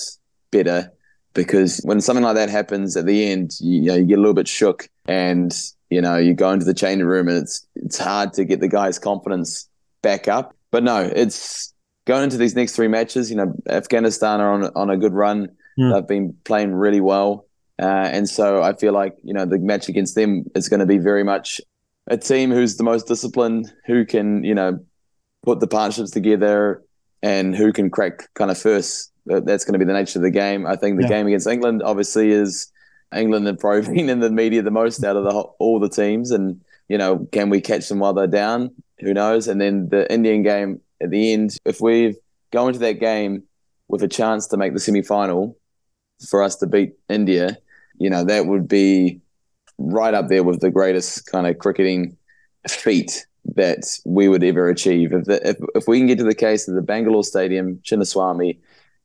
better 0.51 0.91
because 1.33 1.79
when 1.83 2.01
something 2.01 2.23
like 2.23 2.35
that 2.35 2.49
happens 2.49 2.97
at 2.97 3.05
the 3.05 3.25
end, 3.25 3.51
you, 3.59 3.81
you, 3.81 3.87
know, 3.87 3.95
you 3.95 4.05
get 4.05 4.17
a 4.17 4.21
little 4.21 4.33
bit 4.33 4.47
shook 4.47 4.89
and, 5.07 5.53
you 5.89 6.01
know, 6.01 6.17
you 6.17 6.33
go 6.33 6.51
into 6.51 6.65
the 6.65 6.73
changing 6.73 7.07
room 7.07 7.27
and 7.27 7.37
it's, 7.37 7.67
it's 7.75 7.97
hard 7.97 8.33
to 8.33 8.45
get 8.45 8.59
the 8.59 8.67
guy's 8.67 8.99
confidence 8.99 9.69
back 10.01 10.27
up. 10.27 10.55
But 10.71 10.83
no, 10.83 10.99
it's 11.01 11.73
going 12.05 12.23
into 12.23 12.37
these 12.37 12.55
next 12.55 12.75
three 12.75 12.87
matches, 12.87 13.29
you 13.29 13.37
know, 13.37 13.53
Afghanistan 13.69 14.41
are 14.41 14.53
on, 14.53 14.71
on 14.75 14.89
a 14.89 14.97
good 14.97 15.13
run. 15.13 15.49
Mm. 15.79 15.93
They've 15.93 16.07
been 16.07 16.35
playing 16.43 16.73
really 16.73 17.01
well. 17.01 17.45
Uh, 17.81 18.09
and 18.11 18.27
so 18.27 18.61
I 18.61 18.73
feel 18.73 18.93
like, 18.93 19.15
you 19.23 19.33
know, 19.33 19.45
the 19.45 19.57
match 19.57 19.87
against 19.87 20.15
them 20.15 20.45
is 20.55 20.67
going 20.67 20.81
to 20.81 20.85
be 20.85 20.97
very 20.97 21.23
much 21.23 21.61
a 22.07 22.17
team 22.17 22.51
who's 22.51 22.75
the 22.75 22.83
most 22.83 23.07
disciplined, 23.07 23.71
who 23.85 24.05
can, 24.05 24.43
you 24.43 24.53
know, 24.53 24.79
put 25.43 25.59
the 25.59 25.67
partnerships 25.67 26.11
together 26.11 26.83
and 27.21 27.55
who 27.55 27.71
can 27.71 27.89
crack 27.89 28.27
kind 28.33 28.51
of 28.51 28.57
first 28.57 29.08
that's 29.25 29.65
going 29.65 29.73
to 29.73 29.79
be 29.79 29.85
the 29.85 29.93
nature 29.93 30.19
of 30.19 30.23
the 30.23 30.31
game. 30.31 30.65
I 30.65 30.75
think 30.75 30.97
the 30.97 31.03
yeah. 31.03 31.09
game 31.09 31.27
against 31.27 31.47
England 31.47 31.81
obviously 31.83 32.31
is 32.31 32.71
England 33.15 33.47
have 33.47 33.59
probably 33.59 33.93
been 33.93 34.09
in 34.09 34.19
the 34.19 34.29
media 34.29 34.61
the 34.61 34.71
most 34.71 35.03
out 35.03 35.15
of 35.15 35.23
the 35.23 35.31
all 35.31 35.79
the 35.79 35.89
teams, 35.89 36.31
and 36.31 36.61
you 36.87 36.97
know, 36.97 37.27
can 37.31 37.49
we 37.49 37.61
catch 37.61 37.87
them 37.87 37.99
while 37.99 38.13
they're 38.13 38.27
down? 38.27 38.71
Who 38.99 39.13
knows? 39.13 39.47
And 39.47 39.61
then 39.61 39.89
the 39.89 40.11
Indian 40.11 40.43
game 40.43 40.81
at 41.01 41.09
the 41.09 41.33
end, 41.33 41.57
if 41.65 41.79
we 41.79 42.15
go 42.51 42.67
into 42.67 42.79
that 42.79 42.99
game 42.99 43.43
with 43.87 44.03
a 44.03 44.07
chance 44.07 44.47
to 44.47 44.57
make 44.57 44.73
the 44.73 44.79
semi 44.79 45.01
final 45.01 45.57
for 46.29 46.43
us 46.43 46.55
to 46.57 46.67
beat 46.67 46.93
India, 47.07 47.57
you 47.97 48.09
know, 48.09 48.23
that 48.25 48.45
would 48.45 48.67
be 48.67 49.21
right 49.77 50.13
up 50.13 50.27
there 50.27 50.43
with 50.43 50.59
the 50.59 50.71
greatest 50.71 51.25
kind 51.27 51.47
of 51.47 51.57
cricketing 51.59 52.17
feat 52.67 53.25
that 53.55 53.85
we 54.05 54.27
would 54.27 54.43
ever 54.43 54.69
achieve. 54.69 55.13
If, 55.13 55.25
the, 55.25 55.49
if, 55.49 55.57
if 55.75 55.87
we 55.87 55.99
can 55.99 56.07
get 56.07 56.17
to 56.17 56.23
the 56.23 56.35
case 56.35 56.67
of 56.67 56.75
the 56.75 56.81
Bangalore 56.81 57.23
Stadium, 57.23 57.77
Chinnaswamy, 57.77 58.57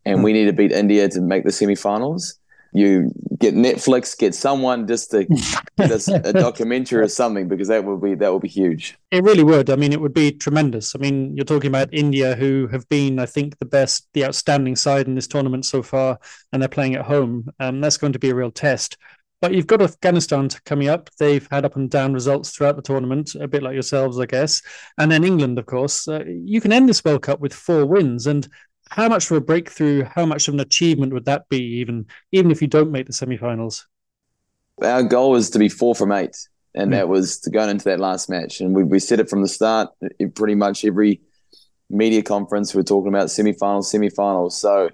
and 0.04 0.22
we 0.22 0.32
need 0.32 0.46
to 0.46 0.52
beat 0.52 0.72
India 0.72 1.08
to 1.08 1.20
make 1.20 1.44
the 1.44 1.50
semifinals. 1.50 2.38
You 2.72 3.12
get 3.38 3.54
Netflix, 3.54 4.18
get 4.18 4.34
someone 4.34 4.88
just 4.88 5.12
to 5.12 5.24
get 5.78 5.92
us 5.92 6.08
a 6.08 6.32
documentary 6.32 7.02
or 7.02 7.08
something 7.08 7.46
because 7.46 7.68
that 7.68 7.84
would 7.84 8.02
be 8.02 8.16
that 8.16 8.32
would 8.32 8.42
be 8.42 8.48
huge. 8.48 8.98
It 9.12 9.22
really 9.22 9.44
would. 9.44 9.70
I 9.70 9.76
mean, 9.76 9.92
it 9.92 10.00
would 10.00 10.12
be 10.12 10.32
tremendous. 10.32 10.96
I 10.96 10.98
mean, 10.98 11.36
you're 11.36 11.44
talking 11.44 11.68
about 11.68 11.94
India, 11.94 12.34
who 12.34 12.66
have 12.72 12.88
been, 12.88 13.20
I 13.20 13.26
think, 13.26 13.58
the 13.60 13.64
best, 13.64 14.08
the 14.12 14.24
outstanding 14.24 14.74
side 14.74 15.06
in 15.06 15.14
this 15.14 15.28
tournament 15.28 15.66
so 15.66 15.84
far, 15.84 16.18
and 16.52 16.60
they're 16.60 16.68
playing 16.68 16.96
at 16.96 17.04
home. 17.04 17.48
Um, 17.60 17.80
that's 17.80 17.96
going 17.96 18.12
to 18.12 18.18
be 18.18 18.30
a 18.30 18.34
real 18.34 18.50
test. 18.50 18.96
But 19.40 19.52
you've 19.52 19.66
got 19.66 19.82
Afghanistan 19.82 20.48
coming 20.64 20.88
up. 20.88 21.10
They've 21.18 21.46
had 21.50 21.64
up 21.64 21.76
and 21.76 21.90
down 21.90 22.14
results 22.14 22.50
throughout 22.50 22.76
the 22.76 22.82
tournament, 22.82 23.34
a 23.34 23.46
bit 23.46 23.62
like 23.62 23.74
yourselves, 23.74 24.18
I 24.18 24.26
guess. 24.26 24.62
And 24.96 25.12
then 25.12 25.22
England, 25.22 25.58
of 25.58 25.66
course. 25.66 26.08
Uh, 26.08 26.24
you 26.26 26.60
can 26.62 26.72
end 26.72 26.88
this 26.88 27.04
World 27.04 27.22
Cup 27.22 27.40
with 27.40 27.52
four 27.52 27.84
wins. 27.84 28.26
And 28.26 28.48
how 28.90 29.08
much 29.08 29.30
of 29.30 29.36
a 29.36 29.40
breakthrough, 29.40 30.04
how 30.04 30.26
much 30.26 30.48
of 30.48 30.54
an 30.54 30.60
achievement 30.60 31.12
would 31.12 31.24
that 31.24 31.48
be, 31.48 31.62
even 31.80 32.06
even 32.32 32.50
if 32.50 32.62
you 32.62 32.68
don't 32.68 32.92
make 32.92 33.06
the 33.06 33.12
semi-finals? 33.12 33.86
Our 34.82 35.02
goal 35.02 35.30
was 35.30 35.50
to 35.50 35.58
be 35.58 35.68
four 35.68 35.94
from 35.94 36.12
eight, 36.12 36.36
and 36.74 36.88
mm. 36.88 36.94
that 36.94 37.08
was 37.08 37.38
to 37.40 37.50
go 37.50 37.68
into 37.68 37.84
that 37.84 38.00
last 38.00 38.28
match. 38.28 38.60
And 38.60 38.74
we, 38.74 38.82
we 38.84 38.98
said 38.98 39.20
it 39.20 39.30
from 39.30 39.42
the 39.42 39.48
start. 39.48 39.90
Pretty 40.34 40.54
much 40.54 40.84
every 40.84 41.20
media 41.90 42.22
conference 42.22 42.74
we're 42.74 42.82
talking 42.82 43.08
about 43.08 43.30
semi-finals, 43.30 43.90
semi-finals. 43.90 44.58
So 44.58 44.90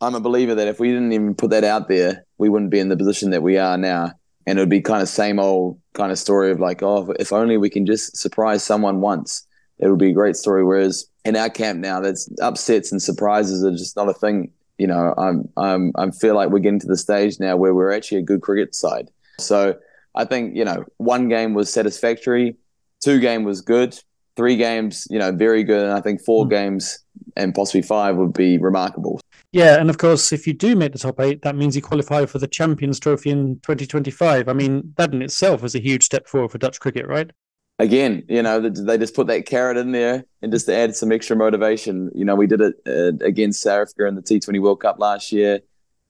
I'm 0.00 0.14
a 0.14 0.20
believer 0.20 0.54
that 0.54 0.68
if 0.68 0.80
we 0.80 0.88
didn't 0.88 1.12
even 1.12 1.34
put 1.34 1.50
that 1.50 1.64
out 1.64 1.88
there, 1.88 2.24
we 2.38 2.48
wouldn't 2.48 2.70
be 2.70 2.80
in 2.80 2.88
the 2.88 2.96
position 2.96 3.30
that 3.30 3.42
we 3.42 3.56
are 3.58 3.78
now. 3.78 4.12
And 4.44 4.58
it 4.58 4.62
would 4.62 4.68
be 4.68 4.80
kind 4.80 5.00
of 5.00 5.08
same 5.08 5.38
old 5.38 5.80
kind 5.94 6.10
of 6.10 6.18
story 6.18 6.50
of 6.50 6.58
like, 6.58 6.82
oh, 6.82 7.14
if 7.20 7.32
only 7.32 7.56
we 7.56 7.70
can 7.70 7.86
just 7.86 8.16
surprise 8.16 8.64
someone 8.64 9.00
once, 9.00 9.46
it 9.82 9.90
would 9.90 9.98
be 9.98 10.10
a 10.10 10.14
great 10.14 10.36
story. 10.36 10.64
Whereas 10.64 11.06
in 11.24 11.36
our 11.36 11.50
camp 11.50 11.80
now, 11.80 12.00
that's 12.00 12.30
upsets 12.40 12.92
and 12.92 13.02
surprises 13.02 13.64
are 13.64 13.72
just 13.72 13.96
not 13.96 14.08
a 14.08 14.14
thing. 14.14 14.52
You 14.78 14.86
know, 14.86 15.14
I'm 15.18 15.48
I'm 15.56 15.92
I 15.96 16.10
feel 16.12 16.34
like 16.34 16.50
we're 16.50 16.60
getting 16.60 16.80
to 16.80 16.86
the 16.86 16.96
stage 16.96 17.38
now 17.40 17.56
where 17.56 17.74
we're 17.74 17.92
actually 17.92 18.18
a 18.18 18.22
good 18.22 18.40
cricket 18.40 18.74
side. 18.74 19.10
So 19.38 19.76
I 20.14 20.24
think 20.24 20.56
you 20.56 20.64
know 20.64 20.84
one 20.96 21.28
game 21.28 21.52
was 21.52 21.70
satisfactory, 21.72 22.56
two 23.04 23.20
game 23.20 23.44
was 23.44 23.60
good, 23.60 23.98
three 24.36 24.56
games 24.56 25.06
you 25.10 25.18
know 25.18 25.32
very 25.32 25.64
good, 25.64 25.82
and 25.84 25.92
I 25.92 26.00
think 26.00 26.22
four 26.22 26.46
mm. 26.46 26.50
games 26.50 27.00
and 27.36 27.54
possibly 27.54 27.82
five 27.82 28.16
would 28.16 28.32
be 28.32 28.58
remarkable. 28.58 29.20
Yeah, 29.52 29.78
and 29.78 29.90
of 29.90 29.98
course, 29.98 30.32
if 30.32 30.46
you 30.46 30.54
do 30.54 30.74
make 30.74 30.92
the 30.92 30.98
top 30.98 31.20
eight, 31.20 31.42
that 31.42 31.56
means 31.56 31.76
you 31.76 31.82
qualify 31.82 32.24
for 32.24 32.38
the 32.38 32.46
Champions 32.46 32.98
Trophy 32.98 33.30
in 33.30 33.56
2025. 33.56 34.48
I 34.48 34.52
mean, 34.54 34.94
that 34.96 35.12
in 35.12 35.20
itself 35.20 35.62
is 35.62 35.74
a 35.74 35.82
huge 35.82 36.04
step 36.04 36.26
forward 36.26 36.52
for 36.52 36.58
Dutch 36.58 36.80
cricket, 36.80 37.06
right? 37.06 37.30
Again, 37.78 38.24
you 38.28 38.42
know, 38.42 38.60
they 38.60 38.98
just 38.98 39.14
put 39.14 39.26
that 39.28 39.46
carrot 39.46 39.76
in 39.76 39.92
there 39.92 40.24
and 40.40 40.52
just 40.52 40.66
to 40.66 40.74
add 40.74 40.94
some 40.96 41.12
extra 41.12 41.36
motivation. 41.36 42.10
You 42.14 42.24
know, 42.24 42.34
we 42.34 42.46
did 42.46 42.60
it 42.60 42.74
uh, 42.86 43.24
against 43.24 43.62
South 43.62 43.88
Africa 43.88 44.06
in 44.06 44.14
the 44.14 44.22
T20 44.22 44.60
World 44.60 44.80
Cup 44.80 44.98
last 44.98 45.32
year 45.32 45.60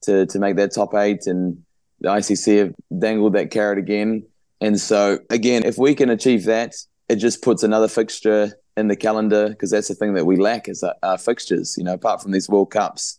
to 0.03 0.27
to 0.27 0.39
make 0.39 0.57
that 0.57 0.75
top 0.75 0.95
eight, 0.95 1.27
and 1.27 1.63
the 2.01 2.09
ICC 2.09 2.59
have 2.59 2.75
dangled 2.99 3.35
that 3.35 3.51
carrot 3.51 3.79
again. 3.79 4.27
And 4.61 4.79
so, 4.81 5.19
again, 5.31 5.65
if 5.65 5.79
we 5.79 5.95
can 5.95 6.11
achieve 6.11 6.45
that, 6.45 6.75
it 7.09 7.17
just 7.17 7.43
puts 7.43 7.63
another 7.63 7.89
fixture 7.89 8.53
in 8.77 8.89
the 8.89 8.97
calendar 8.97 9.49
because 9.49 9.71
that's 9.71 9.89
the 9.89 9.95
thing 9.95 10.15
that 10.15 10.25
we 10.25 10.37
lack 10.37 10.69
is 10.69 10.83
our, 10.83 10.95
our 11.03 11.19
fixtures. 11.19 11.77
You 11.77 11.85
know, 11.85 11.95
apart 11.95 12.23
from 12.23 12.33
these 12.33 12.49
World 12.49 12.71
Cups, 12.71 13.19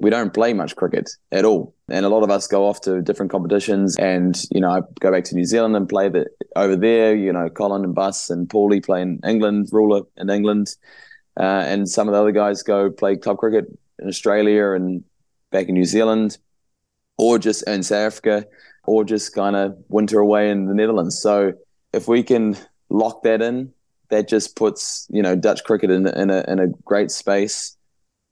we 0.00 0.08
don't 0.08 0.32
play 0.32 0.54
much 0.54 0.74
cricket 0.76 1.10
at 1.30 1.44
all. 1.44 1.74
And 1.88 2.06
a 2.06 2.08
lot 2.08 2.22
of 2.22 2.30
us 2.30 2.46
go 2.46 2.66
off 2.66 2.80
to 2.82 3.02
different 3.02 3.30
competitions. 3.30 3.96
And, 3.98 4.42
you 4.50 4.60
know, 4.60 4.70
I 4.70 4.80
go 5.00 5.12
back 5.12 5.24
to 5.24 5.34
New 5.34 5.44
Zealand 5.44 5.76
and 5.76 5.88
play 5.88 6.08
the, 6.08 6.26
over 6.56 6.74
there. 6.74 7.14
You 7.14 7.32
know, 7.32 7.50
Colin 7.50 7.84
and 7.84 7.94
Bas 7.94 8.30
and 8.30 8.48
Paulie 8.48 8.84
play 8.84 9.02
in 9.02 9.20
England, 9.26 9.68
Ruler 9.70 10.02
in 10.16 10.30
England. 10.30 10.74
Uh, 11.38 11.64
and 11.66 11.88
some 11.88 12.08
of 12.08 12.14
the 12.14 12.20
other 12.20 12.32
guys 12.32 12.62
go 12.62 12.90
play 12.90 13.16
club 13.16 13.38
cricket 13.38 13.66
in 13.98 14.08
Australia 14.08 14.70
and 14.72 15.04
back 15.50 15.68
in 15.68 15.74
New 15.74 15.84
Zealand, 15.84 16.38
or 17.18 17.38
just 17.38 17.62
in 17.68 17.82
South 17.82 17.98
Africa, 17.98 18.46
or 18.84 19.04
just 19.04 19.34
kind 19.34 19.54
of 19.54 19.76
winter 19.88 20.18
away 20.18 20.50
in 20.50 20.66
the 20.66 20.74
Netherlands. 20.74 21.20
So 21.20 21.52
if 21.92 22.08
we 22.08 22.22
can 22.22 22.56
lock 22.88 23.22
that 23.24 23.42
in, 23.42 23.72
that 24.08 24.28
just 24.28 24.56
puts, 24.56 25.06
you 25.10 25.22
know, 25.22 25.36
Dutch 25.36 25.62
cricket 25.64 25.90
in, 25.90 26.06
in, 26.06 26.30
a, 26.30 26.44
in 26.48 26.58
a 26.58 26.68
great 26.84 27.10
space 27.10 27.76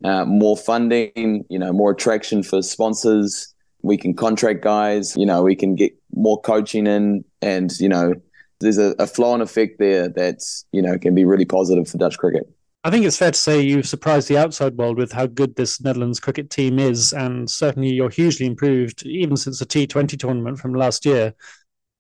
uh, 0.05 0.25
more 0.25 0.57
funding, 0.57 1.45
you 1.49 1.59
know, 1.59 1.73
more 1.73 1.91
attraction 1.91 2.43
for 2.43 2.63
sponsors. 2.63 3.55
We 3.83 3.97
can 3.97 4.15
contract 4.15 4.63
guys, 4.63 5.17
you 5.17 5.27
know, 5.27 5.43
we 5.43 5.55
can 5.55 5.75
get 5.75 5.93
more 6.15 6.41
coaching 6.41 6.87
in, 6.87 7.25
and 7.43 7.71
you 7.79 7.89
know, 7.89 8.15
there's 8.61 8.79
a, 8.79 8.95
a 8.99 9.07
flow 9.07 9.35
and 9.35 9.43
effect 9.43 9.79
there 9.79 10.09
that's 10.09 10.65
you 10.73 10.83
know 10.83 10.99
can 10.99 11.15
be 11.15 11.25
really 11.25 11.45
positive 11.45 11.89
for 11.89 11.99
Dutch 11.99 12.19
cricket. 12.19 12.49
I 12.85 12.91
think 12.91 13.05
it's 13.05 13.19
fair 13.19 13.33
to 13.33 13.39
say 13.39 13.61
you've 13.61 13.89
surprised 13.89 14.29
the 14.29 14.39
outside 14.39 14.77
world 14.77 14.99
with 14.99 15.13
how 15.13 15.27
good 15.27 15.57
this 15.57 15.81
Netherlands 15.81 16.21
cricket 16.21 16.49
team 16.49 16.79
is, 16.79 17.13
and 17.13 17.51
certainly 17.51 17.91
you're 17.91 18.11
hugely 18.11 18.47
improved 18.47 19.05
even 19.05 19.37
since 19.37 19.59
the 19.59 19.67
T20 19.67 20.19
tournament 20.19 20.59
from 20.59 20.75
last 20.75 21.05
year. 21.05 21.35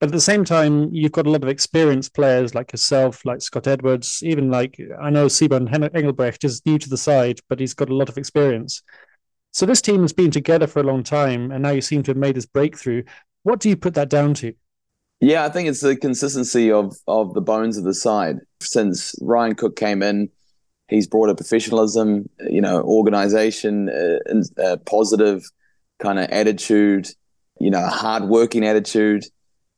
But 0.00 0.10
at 0.10 0.12
the 0.12 0.20
same 0.20 0.44
time, 0.44 0.90
you've 0.92 1.12
got 1.12 1.26
a 1.26 1.30
lot 1.30 1.42
of 1.42 1.48
experienced 1.48 2.14
players 2.14 2.54
like 2.54 2.72
yourself, 2.72 3.24
like 3.24 3.42
Scott 3.42 3.66
Edwards, 3.66 4.22
even 4.22 4.48
like 4.48 4.80
I 5.00 5.10
know 5.10 5.26
Sybrand 5.26 5.72
Engelbrecht 5.94 6.44
is 6.44 6.64
new 6.64 6.78
to 6.78 6.88
the 6.88 6.96
side, 6.96 7.40
but 7.48 7.58
he's 7.58 7.74
got 7.74 7.90
a 7.90 7.96
lot 7.96 8.08
of 8.08 8.16
experience. 8.16 8.82
So 9.52 9.66
this 9.66 9.82
team 9.82 10.02
has 10.02 10.12
been 10.12 10.30
together 10.30 10.68
for 10.68 10.80
a 10.80 10.84
long 10.84 11.02
time, 11.02 11.50
and 11.50 11.62
now 11.62 11.70
you 11.70 11.80
seem 11.80 12.04
to 12.04 12.12
have 12.12 12.16
made 12.16 12.36
this 12.36 12.46
breakthrough. 12.46 13.02
What 13.42 13.58
do 13.58 13.68
you 13.68 13.76
put 13.76 13.94
that 13.94 14.08
down 14.08 14.34
to? 14.34 14.52
Yeah, 15.20 15.44
I 15.44 15.48
think 15.48 15.68
it's 15.68 15.80
the 15.80 15.96
consistency 15.96 16.70
of 16.70 16.96
of 17.08 17.34
the 17.34 17.40
bones 17.40 17.76
of 17.76 17.82
the 17.82 17.94
side. 17.94 18.36
Since 18.60 19.16
Ryan 19.20 19.56
Cook 19.56 19.74
came 19.74 20.02
in, 20.02 20.28
he's 20.88 21.08
brought 21.08 21.28
a 21.28 21.34
professionalism, 21.34 22.28
you 22.48 22.60
know, 22.60 22.82
organization, 22.82 23.88
uh, 23.88 24.42
a 24.58 24.76
positive 24.76 25.42
kind 25.98 26.20
of 26.20 26.30
attitude, 26.30 27.08
you 27.58 27.70
know, 27.70 27.84
a 27.84 27.88
hard 27.88 28.24
working 28.24 28.64
attitude. 28.64 29.24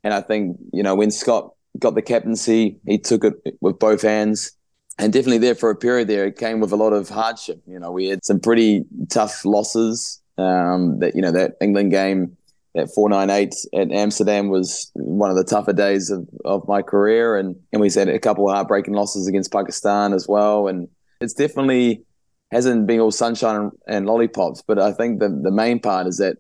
And 0.02 0.14
I 0.14 0.21
think, 0.21 0.57
you 0.73 0.83
know, 0.83 0.95
when 0.95 1.11
Scott 1.11 1.52
got 1.78 1.95
the 1.95 2.02
captaincy, 2.02 2.78
he 2.87 2.99
took 2.99 3.25
it 3.25 3.35
with 3.61 3.78
both 3.78 4.02
hands. 4.02 4.52
And 4.99 5.12
definitely 5.12 5.38
there 5.38 5.54
for 5.54 5.71
a 5.71 5.76
period 5.76 6.09
there, 6.09 6.26
it 6.26 6.37
came 6.37 6.61
with 6.61 6.73
a 6.73 6.76
lot 6.76 6.92
of 6.92 7.09
hardship. 7.09 7.62
You 7.66 7.78
know, 7.78 7.90
we 7.90 8.09
had 8.09 8.25
some 8.25 8.40
pretty 8.40 8.85
tough 9.09 9.45
losses. 9.45 10.21
Um, 10.38 11.00
that 11.00 11.14
you 11.14 11.21
know 11.21 11.33
that 11.33 11.57
England 11.61 11.90
game, 11.90 12.35
that 12.75 12.90
four 12.95 13.11
nine 13.11 13.28
eight 13.28 13.54
at 13.75 13.92
Amsterdam 13.92 14.49
was 14.49 14.90
one 14.95 15.30
of 15.30 15.37
the 15.37 15.45
tougher 15.45 15.75
days 15.75 16.11
of, 16.11 16.26
of 16.47 16.66
my 16.66 16.80
career, 16.80 17.37
and 17.37 17.57
and 17.73 17.80
we 17.80 17.90
had 17.90 18.09
a 18.09 18.19
couple 18.19 18.49
of 18.49 18.54
heartbreaking 18.54 18.95
losses 18.95 19.26
against 19.26 19.52
Pakistan 19.52 20.14
as 20.14 20.26
well. 20.26 20.66
And 20.66 20.88
it's 21.21 21.35
definitely 21.35 22.04
hasn't 22.50 22.87
been 22.87 23.00
all 23.00 23.11
sunshine 23.11 23.57
and, 23.57 23.73
and 23.87 24.07
lollipops, 24.07 24.62
but 24.66 24.78
I 24.78 24.92
think 24.92 25.21
the 25.21 25.28
the 25.28 25.50
main 25.50 25.78
part 25.78 26.07
is 26.07 26.16
that 26.19 26.38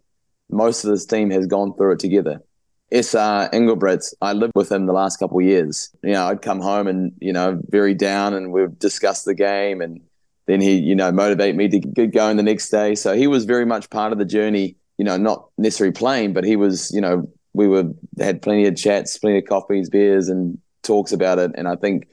most 0.50 0.84
of 0.84 0.90
this 0.90 1.04
team 1.04 1.30
has 1.30 1.46
gone 1.46 1.74
through 1.76 1.92
it 1.92 1.98
together. 1.98 2.42
SR 2.92 3.18
uh, 3.18 3.48
Engelbrecht, 3.52 4.14
I 4.20 4.32
lived 4.32 4.52
with 4.56 4.70
him 4.72 4.86
the 4.86 4.92
last 4.92 5.18
couple 5.18 5.38
of 5.38 5.44
years. 5.44 5.90
You 6.02 6.12
know, 6.12 6.26
I'd 6.26 6.42
come 6.42 6.60
home 6.60 6.88
and, 6.88 7.12
you 7.20 7.32
know, 7.32 7.60
very 7.68 7.94
down 7.94 8.34
and 8.34 8.52
we'd 8.52 8.78
discuss 8.78 9.22
the 9.22 9.34
game 9.34 9.80
and 9.80 10.00
then 10.46 10.60
he, 10.60 10.76
you 10.76 10.96
know, 10.96 11.12
motivate 11.12 11.54
me 11.54 11.68
to 11.68 11.78
get 11.78 12.12
going 12.12 12.36
the 12.36 12.42
next 12.42 12.70
day. 12.70 12.96
So 12.96 13.14
he 13.14 13.28
was 13.28 13.44
very 13.44 13.64
much 13.64 13.88
part 13.90 14.12
of 14.12 14.18
the 14.18 14.24
journey, 14.24 14.76
you 14.98 15.04
know, 15.04 15.16
not 15.16 15.48
necessarily 15.56 15.92
playing, 15.92 16.32
but 16.32 16.44
he 16.44 16.56
was, 16.56 16.90
you 16.92 17.00
know, 17.00 17.30
we 17.52 17.68
were 17.68 17.84
had 18.18 18.42
plenty 18.42 18.66
of 18.66 18.76
chats, 18.76 19.18
plenty 19.18 19.38
of 19.38 19.44
coffees, 19.44 19.88
beers 19.88 20.28
and 20.28 20.58
talks 20.82 21.12
about 21.12 21.38
it. 21.38 21.52
And 21.54 21.68
I 21.68 21.76
think 21.76 22.08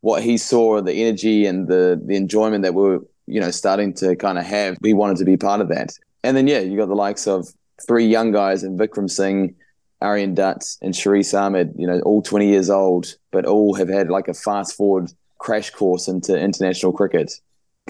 what 0.00 0.22
he 0.22 0.36
saw, 0.36 0.80
the 0.80 0.92
energy 0.92 1.46
and 1.46 1.68
the 1.68 2.00
the 2.04 2.16
enjoyment 2.16 2.62
that 2.62 2.74
we 2.74 2.82
were, 2.82 3.00
you 3.26 3.40
know, 3.40 3.50
starting 3.50 3.94
to 3.94 4.16
kind 4.16 4.38
of 4.38 4.44
have, 4.44 4.76
we 4.80 4.92
wanted 4.92 5.18
to 5.18 5.24
be 5.24 5.36
part 5.36 5.60
of 5.60 5.68
that. 5.68 5.90
And 6.24 6.36
then 6.36 6.48
yeah, 6.48 6.60
you 6.60 6.76
got 6.76 6.88
the 6.88 6.94
likes 6.94 7.28
of 7.28 7.48
three 7.86 8.06
young 8.06 8.32
guys 8.32 8.62
and 8.64 8.78
Vikram 8.78 9.10
Singh 9.10 9.54
Aryan 10.06 10.34
Dutt 10.34 10.64
and 10.80 10.94
Shariz 10.94 11.36
Ahmad, 11.36 11.74
you 11.76 11.86
know, 11.86 12.00
all 12.00 12.22
20 12.22 12.48
years 12.48 12.70
old, 12.70 13.16
but 13.32 13.44
all 13.44 13.74
have 13.74 13.88
had 13.88 14.08
like 14.08 14.28
a 14.28 14.34
fast 14.34 14.76
forward 14.76 15.10
crash 15.38 15.70
course 15.70 16.06
into 16.06 16.38
international 16.38 16.92
cricket. 16.92 17.32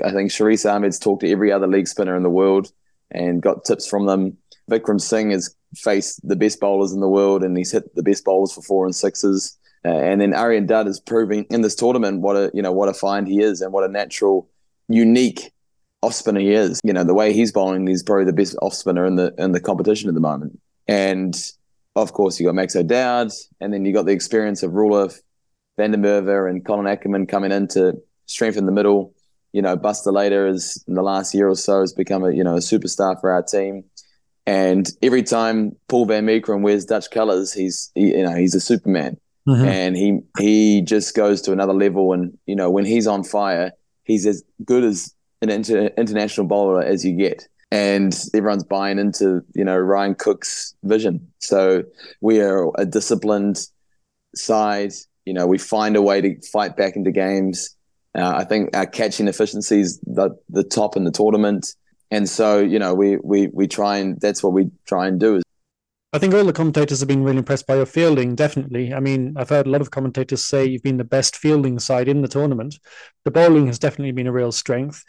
I 0.03 0.13
think 0.13 0.31
Shariz 0.31 0.71
Ahmad's 0.71 0.99
talked 0.99 1.21
to 1.21 1.31
every 1.31 1.53
other 1.53 1.67
leg 1.67 1.87
spinner 1.89 2.17
in 2.17 2.23
the 2.23 2.31
world 2.31 2.73
and 3.11 3.43
got 3.43 3.65
tips 3.65 3.87
from 3.87 4.07
them. 4.07 4.37
Vikram 4.71 5.01
Singh 5.01 5.31
has 5.31 5.55
faced 5.75 6.27
the 6.27 6.37
best 6.37 6.59
bowlers 6.59 6.93
in 6.93 7.01
the 7.01 7.09
world 7.09 7.43
and 7.43 7.57
he's 7.57 7.73
hit 7.73 7.95
the 7.95 8.03
best 8.03 8.25
bowlers 8.25 8.53
for 8.53 8.63
four 8.63 8.87
and 8.87 8.97
sixes. 8.97 9.57
Uh, 9.85 9.91
and 9.91 10.21
then 10.21 10.35
Aryan 10.35 10.67
Dutt 10.67 10.89
is 10.89 10.99
proving 10.99 11.45
in 11.51 11.61
this 11.61 11.75
tournament 11.75 12.21
what 12.21 12.35
a 12.35 12.51
you 12.53 12.63
know 12.63 12.73
what 12.73 12.89
a 12.89 12.95
find 12.95 13.29
he 13.29 13.41
is 13.41 13.61
and 13.61 13.73
what 13.73 13.85
a 13.85 13.93
natural, 13.93 14.49
unique 14.89 15.53
off 16.03 16.15
spinner 16.15 16.41
he 16.41 16.53
is. 16.53 16.81
You 16.83 16.93
know 16.93 17.05
the 17.05 17.15
way 17.15 17.33
he's 17.33 17.53
bowling, 17.53 17.87
he's 17.87 18.03
probably 18.03 18.25
the 18.25 18.33
best 18.33 18.57
off 18.63 18.75
spinner 18.75 19.07
in 19.07 19.17
the 19.17 19.33
in 19.39 19.53
the 19.53 19.61
competition 19.61 20.09
at 20.09 20.15
the 20.15 20.21
moment. 20.21 20.59
And 20.89 21.37
of 21.97 22.13
course, 22.13 22.39
you 22.39 22.47
got 22.47 22.55
Max 22.55 22.77
O'Dowd, 22.77 23.31
and 23.61 23.73
then 23.73 23.85
you 23.85 23.93
got 23.93 24.05
the 24.05 24.13
experience 24.13 24.63
of 24.63 24.73
Roelof, 24.73 25.19
van 25.77 25.93
der 25.93 25.99
Merwe, 25.99 26.49
and 26.49 26.65
Colin 26.65 26.87
Ackermann 26.87 27.27
coming 27.27 27.51
in 27.51 27.69
to 27.69 27.95
strengthen 28.27 28.67
the 28.67 28.73
middle. 28.73 29.15
You 29.53 29.63
know, 29.63 29.77
Bas 29.77 30.03
de 30.03 30.11
Leede 30.11 30.51
is 30.51 30.85
in 30.87 30.95
the 30.95 31.03
last 31.03 31.35
year 31.35 31.49
or 31.49 31.57
so 31.57 31.81
has 31.81 31.95
become 31.95 32.23
a 32.23 32.33
you 32.33 32.45
know 32.45 32.57
a 32.57 32.61
superstar 32.61 33.19
for 33.21 33.31
our 33.31 33.43
team. 33.43 33.85
And 34.47 34.89
every 35.03 35.23
time 35.23 35.75
Paul 35.89 36.07
van 36.07 36.27
Meekeren 36.27 36.63
wears 36.63 36.85
Dutch 36.85 37.11
colours, 37.11 37.53
he's 37.53 37.91
he, 37.95 38.15
you 38.15 38.23
know 38.23 38.35
he's 38.35 38.55
a 38.55 38.61
Superman, 38.61 39.17
mm-hmm. 39.49 39.65
and 39.65 39.97
he 39.97 40.21
he 40.39 40.83
just 40.83 41.17
goes 41.17 41.41
to 41.43 41.53
another 41.53 41.73
level. 41.73 42.13
And 42.13 42.37
you 42.47 42.55
know 42.55 42.71
when 42.71 42.85
he's 42.85 43.07
on 43.07 43.25
fire, 43.25 43.73
he's 44.05 44.27
as 44.27 44.45
good 44.65 44.85
as 44.85 45.15
an 45.41 45.49
inter- 45.49 45.91
international 45.97 46.47
bowler 46.47 46.83
as 46.83 47.05
you 47.05 47.17
get 47.17 47.49
and 47.71 48.17
everyone's 48.35 48.65
buying 48.65 48.99
into 48.99 49.43
you 49.55 49.65
know 49.65 49.77
Ryan 49.77 50.15
Cook's 50.15 50.75
vision. 50.85 51.27
So 51.39 51.85
we 52.21 52.41
are 52.41 52.71
a 52.79 52.87
disciplined 52.87 53.67
side. 54.35 54.93
You 55.25 55.35
know, 55.35 55.47
we 55.47 55.59
find 55.59 55.97
a 55.97 56.03
way 56.03 56.21
to 56.21 56.41
fight 56.53 56.77
back 56.77 56.97
into 56.97 57.11
games. 57.11 57.77
Uh, 58.17 58.35
I 58.37 58.45
think 58.45 58.75
our 58.77 58.87
catching 58.87 59.29
efficiency 59.29 59.81
is 59.81 59.99
the 60.01 60.31
the 60.49 60.65
top 60.65 60.97
in 60.97 61.05
the 61.05 61.11
tournament, 61.11 61.75
and 62.11 62.29
so 62.29 62.61
you 62.61 62.79
know 62.79 62.95
we 62.95 63.17
we 63.23 63.49
we 63.49 63.67
try 63.67 63.99
and 63.99 64.21
that's 64.21 64.43
what 64.43 64.53
we 64.53 64.71
try 64.87 65.07
and 65.07 65.19
do. 65.19 65.37
Is- 65.37 65.43
I 66.13 66.19
think 66.19 66.33
all 66.33 66.45
the 66.45 66.53
commentators 66.53 67.01
have 67.01 67.09
been 67.09 67.25
really 67.25 67.39
impressed 67.39 67.67
by 67.67 67.77
your 67.77 67.85
fielding. 67.85 68.37
Definitely, 68.37 68.95
I 68.95 69.01
mean, 69.01 69.35
I've 69.37 69.51
heard 69.51 69.67
a 69.67 69.71
lot 69.71 69.83
of 69.83 69.91
commentators 69.91 70.47
say 70.47 70.65
you've 70.65 70.85
been 70.85 70.97
the 70.97 71.05
best 71.05 71.37
fielding 71.37 71.79
side 71.79 72.09
in 72.09 72.23
the 72.23 72.29
tournament. 72.29 72.79
The 73.25 73.31
bowling 73.31 73.67
has 73.67 73.79
definitely 73.79 74.13
been 74.13 74.29
a 74.29 74.33
real 74.33 74.53
strength. 74.53 75.05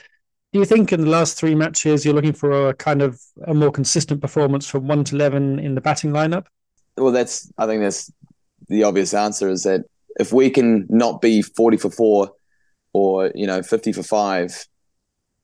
Do 0.53 0.59
you 0.59 0.65
think 0.65 0.93
in 0.93 1.01
the 1.01 1.09
last 1.09 1.37
three 1.37 1.55
matches 1.55 2.05
you're 2.05 2.13
looking 2.13 2.33
for 2.33 2.69
a 2.69 2.73
kind 2.73 3.01
of 3.01 3.21
a 3.45 3.53
more 3.53 3.71
consistent 3.71 4.21
performance 4.21 4.67
from 4.67 4.87
one 4.87 5.03
to 5.05 5.15
eleven 5.15 5.59
in 5.59 5.75
the 5.75 5.81
batting 5.81 6.11
lineup? 6.11 6.45
Well, 6.95 7.11
that's 7.11 7.51
I 7.57 7.65
think 7.65 7.81
that's 7.81 8.11
the 8.69 8.83
obvious 8.83 9.13
answer 9.13 9.49
is 9.49 9.63
that 9.63 9.85
if 10.19 10.31
we 10.31 10.49
can 10.49 10.87
not 10.89 11.21
be 11.21 11.41
forty 11.41 11.77
for 11.77 11.91
four 11.91 12.31
or 12.93 13.31
you 13.35 13.45
know 13.45 13.61
fifty 13.61 13.91
for 13.91 14.03
five, 14.03 14.67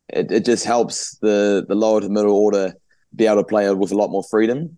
it, 0.07 0.31
it 0.31 0.45
just 0.45 0.65
helps 0.65 1.17
the 1.17 1.65
the 1.67 1.75
lower 1.75 1.99
to 1.99 2.09
middle 2.09 2.35
order 2.35 2.73
be 3.15 3.25
able 3.25 3.37
to 3.37 3.43
play 3.43 3.71
with 3.73 3.91
a 3.91 3.97
lot 3.97 4.09
more 4.09 4.23
freedom. 4.23 4.77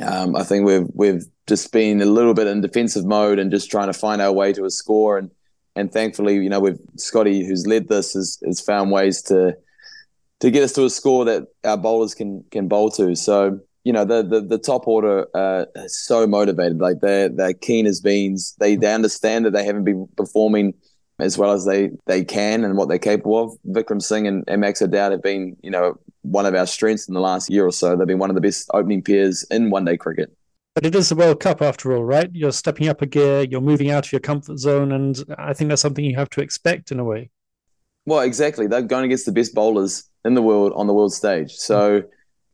Um, 0.00 0.36
I 0.36 0.44
think 0.44 0.66
we've 0.66 0.86
we've 0.92 1.24
just 1.46 1.72
been 1.72 2.02
a 2.02 2.06
little 2.06 2.34
bit 2.34 2.46
in 2.46 2.60
defensive 2.60 3.06
mode 3.06 3.38
and 3.38 3.50
just 3.50 3.70
trying 3.70 3.88
to 3.88 3.98
find 3.98 4.20
our 4.20 4.32
way 4.32 4.52
to 4.52 4.66
a 4.66 4.70
score 4.70 5.16
and 5.16 5.30
and 5.78 5.92
thankfully, 5.92 6.34
you 6.34 6.48
know, 6.48 6.60
with 6.60 6.80
Scotty, 6.98 7.46
who's 7.46 7.66
led 7.66 7.88
this, 7.88 8.14
has, 8.14 8.38
has 8.44 8.60
found 8.60 8.90
ways 8.90 9.22
to 9.22 9.56
to 10.40 10.50
get 10.50 10.62
us 10.62 10.72
to 10.72 10.84
a 10.84 10.90
score 10.90 11.24
that 11.24 11.48
our 11.64 11.76
bowlers 11.76 12.14
can 12.14 12.44
can 12.50 12.68
bowl 12.68 12.90
to. 12.92 13.14
So 13.14 13.60
you 13.84 13.92
know, 13.92 14.04
the 14.04 14.22
the, 14.22 14.40
the 14.40 14.58
top 14.58 14.88
order 14.88 15.26
uh, 15.34 15.66
is 15.76 15.98
so 15.98 16.26
motivated. 16.26 16.78
Like 16.78 17.00
they're 17.00 17.28
they're 17.28 17.54
keen 17.54 17.86
as 17.86 18.00
beans. 18.00 18.54
They 18.58 18.76
they 18.76 18.92
understand 18.92 19.44
that 19.44 19.52
they 19.52 19.64
haven't 19.64 19.84
been 19.84 20.08
performing 20.16 20.74
as 21.20 21.38
well 21.38 21.52
as 21.52 21.64
they 21.64 21.90
they 22.06 22.24
can 22.24 22.64
and 22.64 22.76
what 22.76 22.88
they're 22.88 22.98
capable 22.98 23.42
of. 23.44 23.52
Vikram 23.68 24.02
Singh 24.02 24.26
and, 24.26 24.44
and 24.48 24.60
Max 24.60 24.82
O'Dowd 24.82 25.12
have 25.12 25.22
been 25.22 25.56
you 25.62 25.70
know 25.70 25.98
one 26.22 26.44
of 26.44 26.54
our 26.54 26.66
strengths 26.66 27.08
in 27.08 27.14
the 27.14 27.20
last 27.20 27.50
year 27.50 27.64
or 27.64 27.72
so. 27.72 27.96
They've 27.96 28.06
been 28.06 28.18
one 28.18 28.30
of 28.30 28.34
the 28.34 28.42
best 28.42 28.68
opening 28.74 29.02
pairs 29.02 29.44
in 29.50 29.70
one 29.70 29.84
day 29.84 29.96
cricket. 29.96 30.36
But 30.78 30.86
it 30.86 30.94
is 30.94 31.08
the 31.08 31.16
World 31.16 31.40
Cup 31.40 31.60
after 31.60 31.92
all, 31.92 32.04
right? 32.04 32.30
You're 32.32 32.52
stepping 32.52 32.86
up 32.86 33.02
a 33.02 33.06
gear, 33.06 33.42
you're 33.42 33.60
moving 33.60 33.90
out 33.90 34.06
of 34.06 34.12
your 34.12 34.20
comfort 34.20 34.60
zone, 34.60 34.92
and 34.92 35.20
I 35.36 35.52
think 35.52 35.70
that's 35.70 35.82
something 35.82 36.04
you 36.04 36.14
have 36.14 36.30
to 36.30 36.40
expect 36.40 36.92
in 36.92 37.00
a 37.00 37.04
way. 37.04 37.30
Well, 38.06 38.20
exactly. 38.20 38.68
They're 38.68 38.82
going 38.82 39.04
against 39.04 39.26
the 39.26 39.32
best 39.32 39.56
bowlers 39.56 40.08
in 40.24 40.34
the 40.34 40.42
world 40.42 40.72
on 40.76 40.86
the 40.86 40.94
world 40.94 41.12
stage, 41.12 41.50
so 41.50 42.04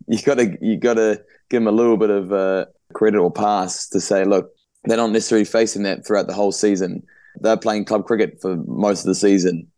you 0.07 0.23
got 0.23 0.39
to 0.39 0.57
you 0.63 0.79
got 0.79 0.95
to 0.95 1.23
give 1.51 1.61
them 1.61 1.67
a 1.67 1.77
little 1.77 1.99
bit 1.99 2.09
of 2.09 2.33
uh, 2.33 2.65
credit 2.95 3.19
or 3.19 3.31
pass 3.31 3.91
to 3.91 4.01
say, 4.01 4.25
look, 4.25 4.55
they're 4.85 4.97
not 4.97 5.11
necessarily 5.11 5.45
facing 5.45 5.83
that 5.83 6.07
throughout 6.07 6.27
the 6.27 6.33
whole 6.33 6.51
season. 6.51 7.03
They're 7.41 7.59
playing 7.59 7.85
club 7.85 8.07
cricket 8.07 8.41
for 8.41 8.57
most 8.57 9.01
of 9.01 9.07
the 9.07 9.15
season, 9.15 9.71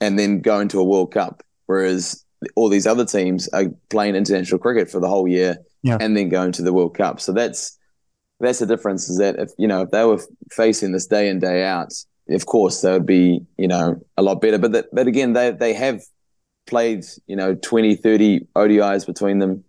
and 0.00 0.16
then 0.16 0.42
going 0.42 0.68
to 0.68 0.78
a 0.78 0.84
World 0.84 1.12
Cup, 1.12 1.42
whereas 1.66 2.24
all 2.54 2.68
these 2.68 2.86
other 2.86 3.04
teams 3.04 3.48
are 3.48 3.64
playing 3.88 4.14
international 4.14 4.60
cricket 4.60 4.88
for 4.88 5.00
the 5.00 5.08
whole 5.08 5.26
year 5.26 5.56
yeah. 5.82 5.98
and 6.00 6.16
then 6.16 6.28
going 6.28 6.52
to 6.52 6.62
the 6.62 6.72
World 6.72 6.96
Cup. 6.96 7.20
So 7.20 7.32
that's 7.32 7.78
that's 8.40 8.58
the 8.58 8.66
difference 8.66 9.08
is 9.08 9.18
that 9.18 9.38
if 9.38 9.50
you 9.58 9.68
know 9.68 9.82
if 9.82 9.90
they 9.90 10.04
were 10.04 10.20
facing 10.50 10.92
this 10.92 11.06
day 11.06 11.28
in 11.28 11.38
day 11.38 11.64
out 11.64 11.92
of 12.30 12.46
course 12.46 12.80
they 12.80 12.92
would 12.92 13.06
be 13.06 13.44
you 13.58 13.68
know 13.68 14.00
a 14.16 14.22
lot 14.22 14.40
better. 14.40 14.58
But 14.58 14.72
that, 14.72 14.86
but 14.92 15.06
again 15.06 15.32
they 15.34 15.50
they 15.50 15.74
have 15.74 16.02
played 16.66 17.04
you 17.26 17.36
know 17.36 17.54
20 17.54 17.96
30 17.96 18.46
ODIs 18.56 19.06
between 19.06 19.38
them 19.38 19.64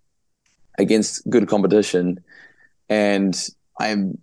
against 0.78 1.30
good 1.30 1.48
competition. 1.48 2.20
And 2.90 3.38
i'm 3.80 4.18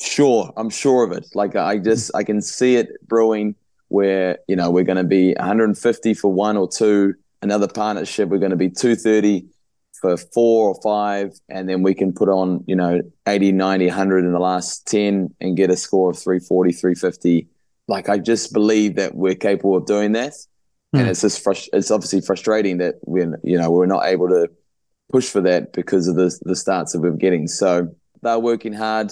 sure 0.00 0.52
i'm 0.56 0.70
sure 0.70 1.04
of 1.04 1.12
it. 1.12 1.26
Like 1.34 1.56
i 1.56 1.78
just 1.78 2.10
i 2.14 2.24
can 2.24 2.40
see 2.42 2.76
it 2.76 2.88
brewing 3.06 3.54
where 3.88 4.38
you 4.48 4.56
know 4.56 4.70
we're 4.70 4.84
going 4.84 4.96
to 4.96 5.04
be 5.04 5.34
150 5.34 6.14
for 6.14 6.32
one 6.32 6.56
or 6.56 6.68
two 6.68 7.14
another 7.42 7.68
partnership 7.68 8.30
we're 8.30 8.38
going 8.38 8.50
to 8.50 8.56
be 8.56 8.70
230 8.70 9.44
for 10.04 10.18
four 10.18 10.68
or 10.68 10.82
five, 10.82 11.32
and 11.48 11.66
then 11.66 11.82
we 11.82 11.94
can 11.94 12.12
put 12.12 12.28
on, 12.28 12.62
you 12.66 12.76
know, 12.76 13.00
80, 13.26 13.52
90, 13.52 13.86
100 13.86 14.18
in 14.26 14.32
the 14.32 14.38
last 14.38 14.86
10 14.86 15.34
and 15.40 15.56
get 15.56 15.70
a 15.70 15.78
score 15.78 16.10
of 16.10 16.18
340, 16.18 16.72
350. 16.72 17.48
Like, 17.88 18.10
I 18.10 18.18
just 18.18 18.52
believe 18.52 18.96
that 18.96 19.14
we're 19.14 19.34
capable 19.34 19.78
of 19.78 19.86
doing 19.86 20.12
that. 20.12 20.32
Mm. 20.94 21.00
And 21.00 21.08
it's 21.08 21.22
just, 21.22 21.42
frust- 21.42 21.70
it's 21.72 21.90
obviously 21.90 22.20
frustrating 22.20 22.76
that 22.78 22.96
we're, 23.06 23.40
you 23.42 23.56
know, 23.56 23.70
we're 23.70 23.86
not 23.86 24.04
able 24.04 24.28
to 24.28 24.50
push 25.10 25.30
for 25.30 25.40
that 25.40 25.72
because 25.72 26.06
of 26.06 26.16
the, 26.16 26.38
the 26.42 26.54
starts 26.54 26.92
that 26.92 27.00
we're 27.00 27.12
getting. 27.12 27.48
So 27.48 27.88
they're 28.20 28.38
working 28.38 28.74
hard 28.74 29.10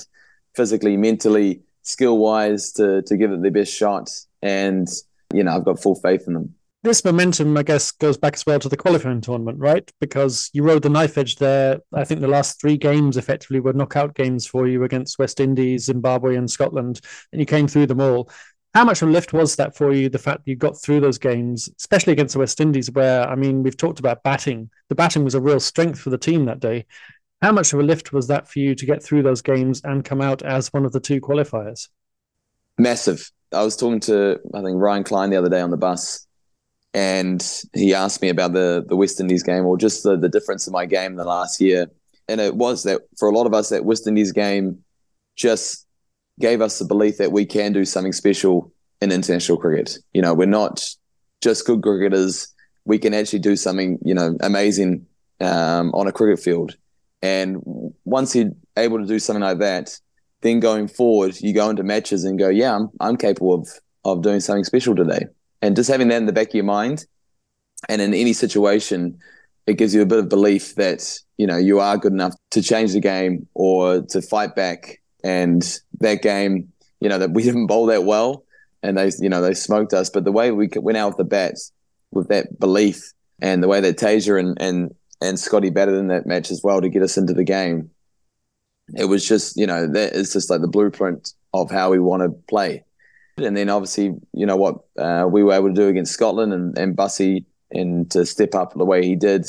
physically, 0.55 0.99
mentally, 0.99 1.63
skill 1.85 2.19
wise 2.19 2.71
to, 2.73 3.01
to 3.01 3.17
give 3.17 3.33
it 3.33 3.41
their 3.41 3.51
best 3.51 3.73
shot. 3.73 4.11
And, 4.43 4.89
you 5.33 5.43
know, 5.43 5.57
I've 5.57 5.65
got 5.65 5.81
full 5.81 5.95
faith 5.95 6.25
in 6.27 6.35
them. 6.35 6.55
This 6.83 7.05
momentum, 7.05 7.57
I 7.57 7.63
guess, 7.63 7.93
goes 7.93 8.17
back 8.17 8.35
as 8.35 8.45
well 8.45 8.59
to 8.59 8.69
the 8.69 8.77
qualifying 8.77 9.21
tournament, 9.21 9.59
right? 9.59 9.89
Because 10.01 10.51
you 10.53 10.65
rode 10.65 10.83
the 10.83 10.89
knife 10.89 11.17
edge 11.17 11.37
there. 11.37 11.79
I 11.93 12.05
think 12.05 12.21
the 12.21 12.29
last 12.29 12.61
three 12.61 12.77
games 12.77 13.17
effectively 13.17 13.61
were 13.61 13.73
knockout 13.73 14.15
games 14.15 14.47
for 14.47 14.67
you 14.67 14.83
against 14.83 15.19
West 15.19 15.39
Indies, 15.39 15.85
Zimbabwe, 15.85 16.37
and 16.37 16.51
Scotland, 16.51 17.01
and 17.31 17.41
you 17.41 17.47
came 17.47 17.69
through 17.69 17.87
them 17.87 18.01
all. 18.01 18.29
How 18.75 18.85
much 18.85 19.03
of 19.03 19.11
a 19.11 19.13
lift 19.13 19.33
was 19.33 19.55
that 19.57 19.77
for 19.77 19.93
you, 19.93 20.09
the 20.09 20.19
fact 20.19 20.45
that 20.45 20.51
you 20.51 20.57
got 20.57 20.81
through 20.81 21.01
those 21.01 21.19
games, 21.19 21.69
especially 21.79 22.15
against 22.15 22.33
the 22.33 22.41
West 22.41 22.61
Indies, 22.61 22.91
where, 22.91 23.29
I 23.29 23.37
mean, 23.37 23.63
we've 23.63 23.77
talked 23.77 24.01
about 24.01 24.23
batting. 24.23 24.71
The 24.89 24.95
batting 24.95 25.25
was 25.25 25.35
a 25.35 25.41
real 25.41 25.61
strength 25.61 26.01
for 26.01 26.11
the 26.11 26.19
team 26.19 26.47
that 26.47 26.61
day. 26.61 26.87
How 27.43 27.53
much 27.53 27.73
of 27.73 27.81
a 27.81 27.83
lift 27.83 28.13
was 28.13 28.29
that 28.29 28.49
for 28.49 28.61
you 28.61 28.75
to 28.75 28.87
get 28.87 29.03
through 29.03 29.25
those 29.25 29.43
games 29.43 29.83
and 29.85 30.05
come 30.05 30.21
out 30.21 30.43
as 30.43 30.73
one 30.73 30.85
of 30.85 30.93
the 30.93 31.01
two 31.01 31.21
qualifiers? 31.21 31.89
Massive. 32.79 33.31
I 33.53 33.63
was 33.63 33.77
talking 33.77 34.01
to, 34.01 34.41
I 34.55 34.63
think, 34.63 34.81
Ryan 34.81 35.05
Klein 35.05 35.31
the 35.31 35.37
other 35.37 35.51
day 35.51 35.61
on 35.61 35.71
the 35.71 35.77
bus, 35.77 36.27
and 36.95 37.65
he 37.75 37.95
asked 37.95 38.21
me 38.21 38.29
about 38.29 38.53
the, 38.53 38.85
the 38.87 38.97
West 38.97 39.21
Indies 39.21 39.43
game 39.43 39.65
or 39.65 39.79
just 39.79 40.03
the, 40.03 40.17
the 40.17 40.29
difference 40.29 40.67
in 40.67 40.73
my 40.73 40.87
game 40.87 41.17
the 41.17 41.25
last 41.25 41.61
year. 41.61 41.87
And 42.29 42.41
it 42.41 42.57
was 42.57 42.83
that 42.85 43.01
for 43.19 43.29
a 43.29 43.35
lot 43.35 43.47
of 43.47 43.55
us, 43.55 43.71
that 43.71 43.85
West 43.85 44.07
Indies 44.07 44.33
game 44.33 44.79
just 45.37 45.87
gave 46.41 46.61
us 46.61 46.79
the 46.79 46.85
belief 46.85 47.19
that 47.19 47.33
we 47.33 47.47
can 47.47 47.73
do 47.73 47.85
something 47.85 48.13
special 48.13 48.73
in 49.01 49.11
international 49.11 49.59
cricket. 49.59 49.99
You 50.13 50.23
know, 50.23 50.35
we're 50.35 50.47
not 50.47 50.87
just 51.41 51.67
good 51.67 51.83
cricketers. 51.83 52.49
We 52.85 52.99
can 52.99 53.15
actually 53.15 53.39
do 53.39 53.57
something, 53.57 53.99
you 54.05 54.15
know, 54.15 54.37
amazing 54.41 55.07
um, 55.41 55.93
on 55.95 56.07
a 56.07 56.13
cricket 56.13 56.43
field. 56.43 56.77
And 57.23 57.63
once 58.05 58.35
you're 58.35 58.53
able 58.77 58.99
to 58.99 59.07
do 59.07 59.19
something 59.19 59.43
like 59.43 59.59
that, 59.59 59.99
then 60.43 60.61
going 60.61 60.89
forward, 60.89 61.41
you 61.41 61.55
go 61.55 61.71
into 61.71 61.85
matches 61.85 62.25
and 62.25 62.39
go, 62.39 62.49
yeah, 62.49 62.75
I'm, 62.75 62.91
I'm 63.01 63.17
capable 63.17 63.55
of, 63.55 63.69
of 64.05 64.23
doing 64.23 64.41
something 64.41 64.65
special 64.65 64.95
today. 64.95 65.27
And 65.63 65.77
just 65.77 65.89
having 65.89 66.09
that 66.09 66.17
in 66.17 66.27
the 66.27 66.33
back 66.33 66.49
of 66.49 66.55
your 66.55 66.65
mind 66.65 67.07
and 67.89 68.03
in 68.03 68.13
any 68.13 68.33
situation, 68.33 69.19
it 69.67 69.75
gives 69.75 69.95
you 69.95 70.03
a 70.03 70.07
bit 70.07 70.19
of 70.19 70.29
belief 70.29 70.75
that, 70.75 71.19
you 71.39 71.47
know, 71.47 71.57
you 71.57 71.79
are 71.79 71.97
good 71.97 72.13
enough 72.13 72.35
to 72.51 72.63
change 72.63 72.93
the 72.93 73.01
game 73.01 73.47
or 73.55 74.03
to 74.03 74.21
fight 74.21 74.57
back 74.57 75.01
and 75.23 75.79
that 76.01 76.23
game, 76.23 76.73
you 77.01 77.09
know, 77.09 77.19
that 77.19 77.31
we 77.31 77.43
didn't 77.45 77.67
bowl 77.67 77.87
that 77.87 78.05
well, 78.05 78.45
and 78.83 78.99
they, 78.99 79.11
you 79.21 79.29
know, 79.29 79.41
they 79.41 79.55
smoked 79.55 79.93
us. 79.93 80.11
But 80.11 80.25
the 80.25 80.33
way 80.33 80.51
we 80.51 80.69
went 80.77 80.99
out 80.99 81.09
with 81.09 81.17
the 81.19 81.25
bats 81.25 81.73
with 82.11 82.29
that 82.29 82.59
belief, 82.59 83.13
and 83.41 83.63
the 83.63 83.69
way 83.69 83.81
that 83.81 83.97
Tasia 83.97 84.39
and 84.39 84.61
and 84.61 84.95
and 85.21 85.39
Scotty 85.39 85.71
batted 85.71 85.95
in 85.95 86.09
that 86.09 86.27
match 86.27 86.51
as 86.51 86.63
well 86.63 86.81
to 86.81 86.89
get 86.89 87.03
us 87.03 87.17
into 87.17 87.33
the 87.33 87.45
game, 87.45 87.91
it 88.97 89.05
was 89.05 89.27
just, 89.27 89.57
you 89.57 89.67
know, 89.67 89.87
that 89.87 90.13
is 90.13 90.33
just 90.33 90.51
like 90.51 90.61
the 90.61 90.69
blueprint 90.69 91.33
of 91.55 91.71
how 91.71 91.91
we 91.91 91.99
want 91.99 92.23
to 92.23 92.31
play. 92.49 92.85
And 93.39 93.57
then 93.57 93.69
obviously, 93.69 94.15
you 94.33 94.47
know 94.47 94.57
what 94.57 94.81
uh, 94.99 95.27
we 95.31 95.43
were 95.43 95.55
able 95.55 95.69
to 95.69 95.75
do 95.75 95.89
against 95.89 96.13
Scotland 96.13 96.53
and 96.53 96.77
and 96.77 96.97
Bussy 96.97 97.47
and 97.71 98.11
to 98.11 98.27
step 98.27 98.55
up 98.55 98.75
the 98.75 98.85
way 98.85 99.05
he 99.05 99.17
did 99.17 99.47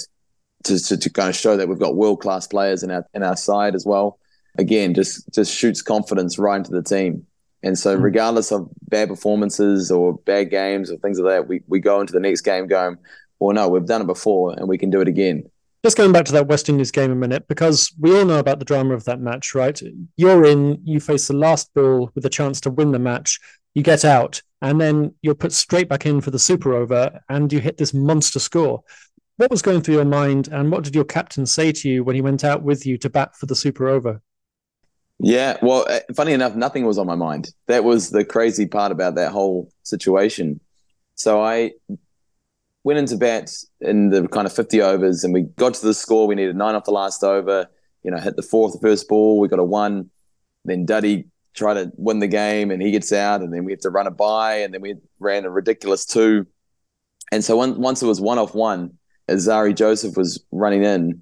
to, 0.63 0.79
to, 0.79 0.97
to 0.97 1.09
kind 1.09 1.29
of 1.29 1.35
show 1.35 1.57
that 1.57 1.67
we've 1.67 1.79
got 1.79 1.95
world 1.95 2.21
class 2.21 2.47
players 2.47 2.83
in 2.83 2.91
our 2.91 3.05
in 3.13 3.23
our 3.23 3.35
side 3.35 3.75
as 3.75 3.85
well 3.85 4.17
again 4.57 4.93
just 4.93 5.31
just 5.33 5.53
shoots 5.53 5.81
confidence 5.81 6.37
right 6.37 6.57
into 6.57 6.71
the 6.71 6.83
team. 6.83 7.25
And 7.63 7.79
so, 7.79 7.95
hmm. 7.95 8.03
regardless 8.03 8.51
of 8.51 8.69
bad 8.89 9.07
performances 9.07 9.89
or 9.89 10.13
bad 10.13 10.49
games 10.49 10.91
or 10.91 10.97
things 10.97 11.19
like 11.19 11.33
that, 11.33 11.47
we, 11.47 11.61
we 11.67 11.79
go 11.79 12.01
into 12.01 12.13
the 12.13 12.19
next 12.19 12.41
game 12.41 12.67
going, 12.67 12.97
well, 13.39 13.55
no, 13.55 13.69
we've 13.69 13.85
done 13.85 14.01
it 14.01 14.07
before 14.07 14.53
and 14.53 14.67
we 14.67 14.77
can 14.77 14.89
do 14.89 15.01
it 15.01 15.07
again. 15.07 15.49
Just 15.83 15.97
going 15.97 16.13
back 16.13 16.23
to 16.25 16.31
that 16.31 16.47
West 16.47 16.69
Indies 16.69 16.91
game 16.91 17.11
a 17.11 17.15
minute, 17.15 17.45
because 17.49 17.93
we 17.99 18.17
all 18.17 18.23
know 18.23 18.39
about 18.39 18.59
the 18.59 18.65
drama 18.65 18.93
of 18.93 19.03
that 19.03 19.19
match, 19.19 19.53
right? 19.53 19.81
You're 20.15 20.45
in, 20.45 20.79
you 20.85 21.01
face 21.01 21.27
the 21.27 21.35
last 21.35 21.73
ball 21.73 22.09
with 22.15 22.25
a 22.25 22.29
chance 22.29 22.61
to 22.61 22.69
win 22.69 22.93
the 22.93 22.99
match, 22.99 23.37
you 23.73 23.83
get 23.83 24.05
out, 24.05 24.41
and 24.61 24.79
then 24.79 25.13
you're 25.21 25.35
put 25.35 25.51
straight 25.51 25.89
back 25.89 26.05
in 26.05 26.21
for 26.21 26.31
the 26.31 26.39
super 26.39 26.73
over 26.73 27.19
and 27.27 27.51
you 27.51 27.59
hit 27.59 27.77
this 27.77 27.93
monster 27.93 28.39
score. 28.39 28.81
What 29.35 29.51
was 29.51 29.61
going 29.61 29.81
through 29.81 29.95
your 29.95 30.05
mind, 30.05 30.47
and 30.47 30.71
what 30.71 30.85
did 30.85 30.95
your 30.95 31.03
captain 31.03 31.45
say 31.45 31.73
to 31.73 31.89
you 31.89 32.05
when 32.05 32.15
he 32.15 32.21
went 32.21 32.45
out 32.45 32.63
with 32.63 32.85
you 32.85 32.97
to 32.99 33.09
bat 33.09 33.35
for 33.35 33.47
the 33.47 33.55
super 33.55 33.89
over? 33.89 34.21
Yeah, 35.19 35.57
well, 35.61 35.85
uh, 35.89 35.99
funny 36.15 36.31
enough, 36.31 36.55
nothing 36.55 36.85
was 36.85 36.97
on 36.97 37.07
my 37.07 37.15
mind. 37.15 37.51
That 37.67 37.83
was 37.83 38.09
the 38.09 38.23
crazy 38.23 38.67
part 38.67 38.93
about 38.93 39.15
that 39.15 39.33
whole 39.33 39.69
situation. 39.83 40.61
So 41.15 41.43
I 41.43 41.71
went 42.83 42.99
into 42.99 43.15
bat 43.15 43.51
in 43.81 44.09
the 44.09 44.27
kind 44.27 44.45
of 44.45 44.53
50 44.53 44.81
overs 44.81 45.23
and 45.23 45.33
we 45.33 45.43
got 45.43 45.73
to 45.75 45.85
the 45.85 45.93
score. 45.93 46.27
We 46.27 46.35
needed 46.35 46.55
nine 46.55 46.75
off 46.75 46.83
the 46.83 46.91
last 46.91 47.23
over, 47.23 47.67
you 48.03 48.11
know, 48.11 48.17
hit 48.17 48.35
the 48.35 48.41
fourth, 48.41 48.73
the 48.73 48.79
first 48.79 49.07
ball. 49.07 49.39
We 49.39 49.47
got 49.47 49.59
a 49.59 49.63
one. 49.63 50.09
Then 50.65 50.85
Duddy 50.85 51.25
tried 51.53 51.75
to 51.75 51.91
win 51.95 52.19
the 52.19 52.27
game 52.27 52.71
and 52.71 52.81
he 52.81 52.91
gets 52.91 53.13
out 53.13 53.41
and 53.41 53.53
then 53.53 53.63
we 53.63 53.71
have 53.71 53.81
to 53.81 53.89
run 53.89 54.07
a 54.07 54.11
by 54.11 54.55
and 54.55 54.73
then 54.73 54.81
we 54.81 54.95
ran 55.19 55.45
a 55.45 55.49
ridiculous 55.49 56.05
two. 56.05 56.45
And 57.31 57.43
so 57.43 57.57
one, 57.57 57.79
once 57.79 58.01
it 58.01 58.07
was 58.07 58.19
one 58.19 58.37
off 58.37 58.53
one, 58.53 58.97
as 59.27 59.47
Alzarri 59.47 59.75
Joseph 59.75 60.17
was 60.17 60.43
running 60.51 60.83
in, 60.83 61.21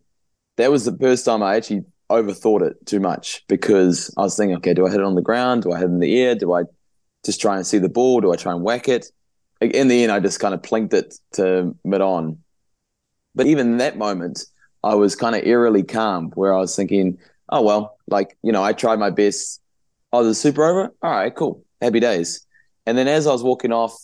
that 0.58 0.72
was 0.72 0.86
the 0.86 0.98
first 0.98 1.26
time 1.26 1.44
I 1.44 1.56
actually 1.56 1.86
overthought 2.10 2.62
it 2.62 2.86
too 2.86 3.00
much 3.00 3.44
because 3.48 4.14
I 4.18 4.22
was 4.22 4.36
thinking, 4.36 4.58
okay, 4.58 4.74
do 4.74 4.86
I 4.86 4.90
hit 4.90 5.00
it 5.00 5.06
on 5.06 5.16
the 5.16 5.22
ground? 5.22 5.64
Do 5.64 5.72
I 5.72 5.78
hit 5.78 5.86
it 5.86 5.94
in 5.94 6.00
the 6.00 6.20
air? 6.20 6.36
Do 6.36 6.54
I 6.54 6.64
just 7.24 7.40
try 7.40 7.56
and 7.56 7.66
see 7.66 7.78
the 7.78 7.90
ball? 7.90 8.20
Do 8.20 8.34
I 8.34 8.36
try 8.36 8.52
and 8.52 8.64
whack 8.64 8.90
it? 8.90 9.08
In 9.62 9.88
the 9.88 10.04
end, 10.04 10.12
I 10.12 10.20
just 10.20 10.40
kind 10.40 10.54
of 10.54 10.62
plinked 10.62 10.94
it 10.94 11.16
to 11.34 11.76
mid 11.84 12.02
on. 12.02 12.40
But 13.36 13.48
even 13.48 13.78
that 13.78 13.98
moment, 13.98 14.44
I 14.84 14.96
was 14.96 15.16
kind 15.16 15.36
of 15.36 15.46
eerily 15.46 15.84
calm 15.84 16.32
where 16.32 16.54
I 16.54 16.58
was 16.58 16.76
thinking, 16.76 17.18
oh, 17.50 17.62
well, 17.62 17.98
like, 18.08 18.38
you 18.44 18.52
know, 18.52 18.64
I 18.64 18.74
tried 18.74 19.00
my 19.00 19.10
best. 19.10 19.62
Oh, 20.12 20.24
the 20.24 20.36
super 20.36 20.64
over? 20.64 20.94
All 21.02 21.12
right, 21.12 21.34
cool. 21.34 21.64
Happy 21.82 22.00
days. 22.00 22.46
And 22.86 22.98
then 22.98 23.08
as 23.08 23.28
I 23.28 23.32
was 23.32 23.44
walking 23.44 23.72
off, 23.72 23.96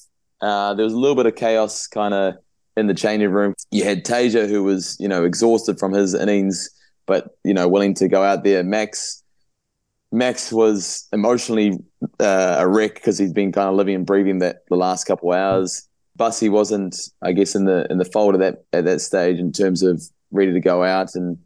uh, 0.41 0.75
there 0.75 0.85
was 0.85 0.93
a 0.93 0.97
little 0.97 1.15
bit 1.15 1.25
of 1.25 1.35
chaos 1.35 1.87
kind 1.87 2.13
of 2.13 2.35
in 2.77 2.87
the 2.87 2.93
changing 2.93 3.31
room. 3.31 3.55
You 3.71 3.83
had 3.83 4.05
Tasia, 4.05 4.47
who 4.47 4.63
was, 4.63 4.95
you 4.99 5.07
know, 5.07 5.25
exhausted 5.25 5.79
from 5.79 5.91
his 5.91 6.13
innings 6.13 6.69
but 7.07 7.37
you 7.43 7.55
know, 7.55 7.67
willing 7.67 7.95
to 7.95 8.07
go 8.07 8.21
out 8.21 8.43
there. 8.43 8.63
Max, 8.63 9.23
Max 10.11 10.51
was 10.51 11.07
emotionally 11.11 11.77
uh, 12.19 12.55
a 12.59 12.67
wreck 12.67 12.95
because 12.95 13.17
he's 13.17 13.33
been 13.33 13.51
kind 13.51 13.67
of 13.69 13.75
living 13.75 13.95
and 13.95 14.05
breathing 14.05 14.39
that 14.39 14.65
the 14.69 14.75
last 14.75 15.05
couple 15.05 15.31
hours. 15.31 15.87
Bussy 16.15 16.49
wasn't, 16.49 16.97
I 17.21 17.31
guess, 17.31 17.55
in 17.55 17.65
the 17.65 17.85
in 17.91 17.99
the 17.99 18.05
fold 18.05 18.33
of 18.33 18.39
that 18.39 18.65
at 18.73 18.85
that 18.85 19.01
stage 19.01 19.37
in 19.37 19.51
terms 19.51 19.83
of 19.83 20.01
ready 20.31 20.51
to 20.51 20.59
go 20.59 20.83
out, 20.83 21.13
and 21.15 21.37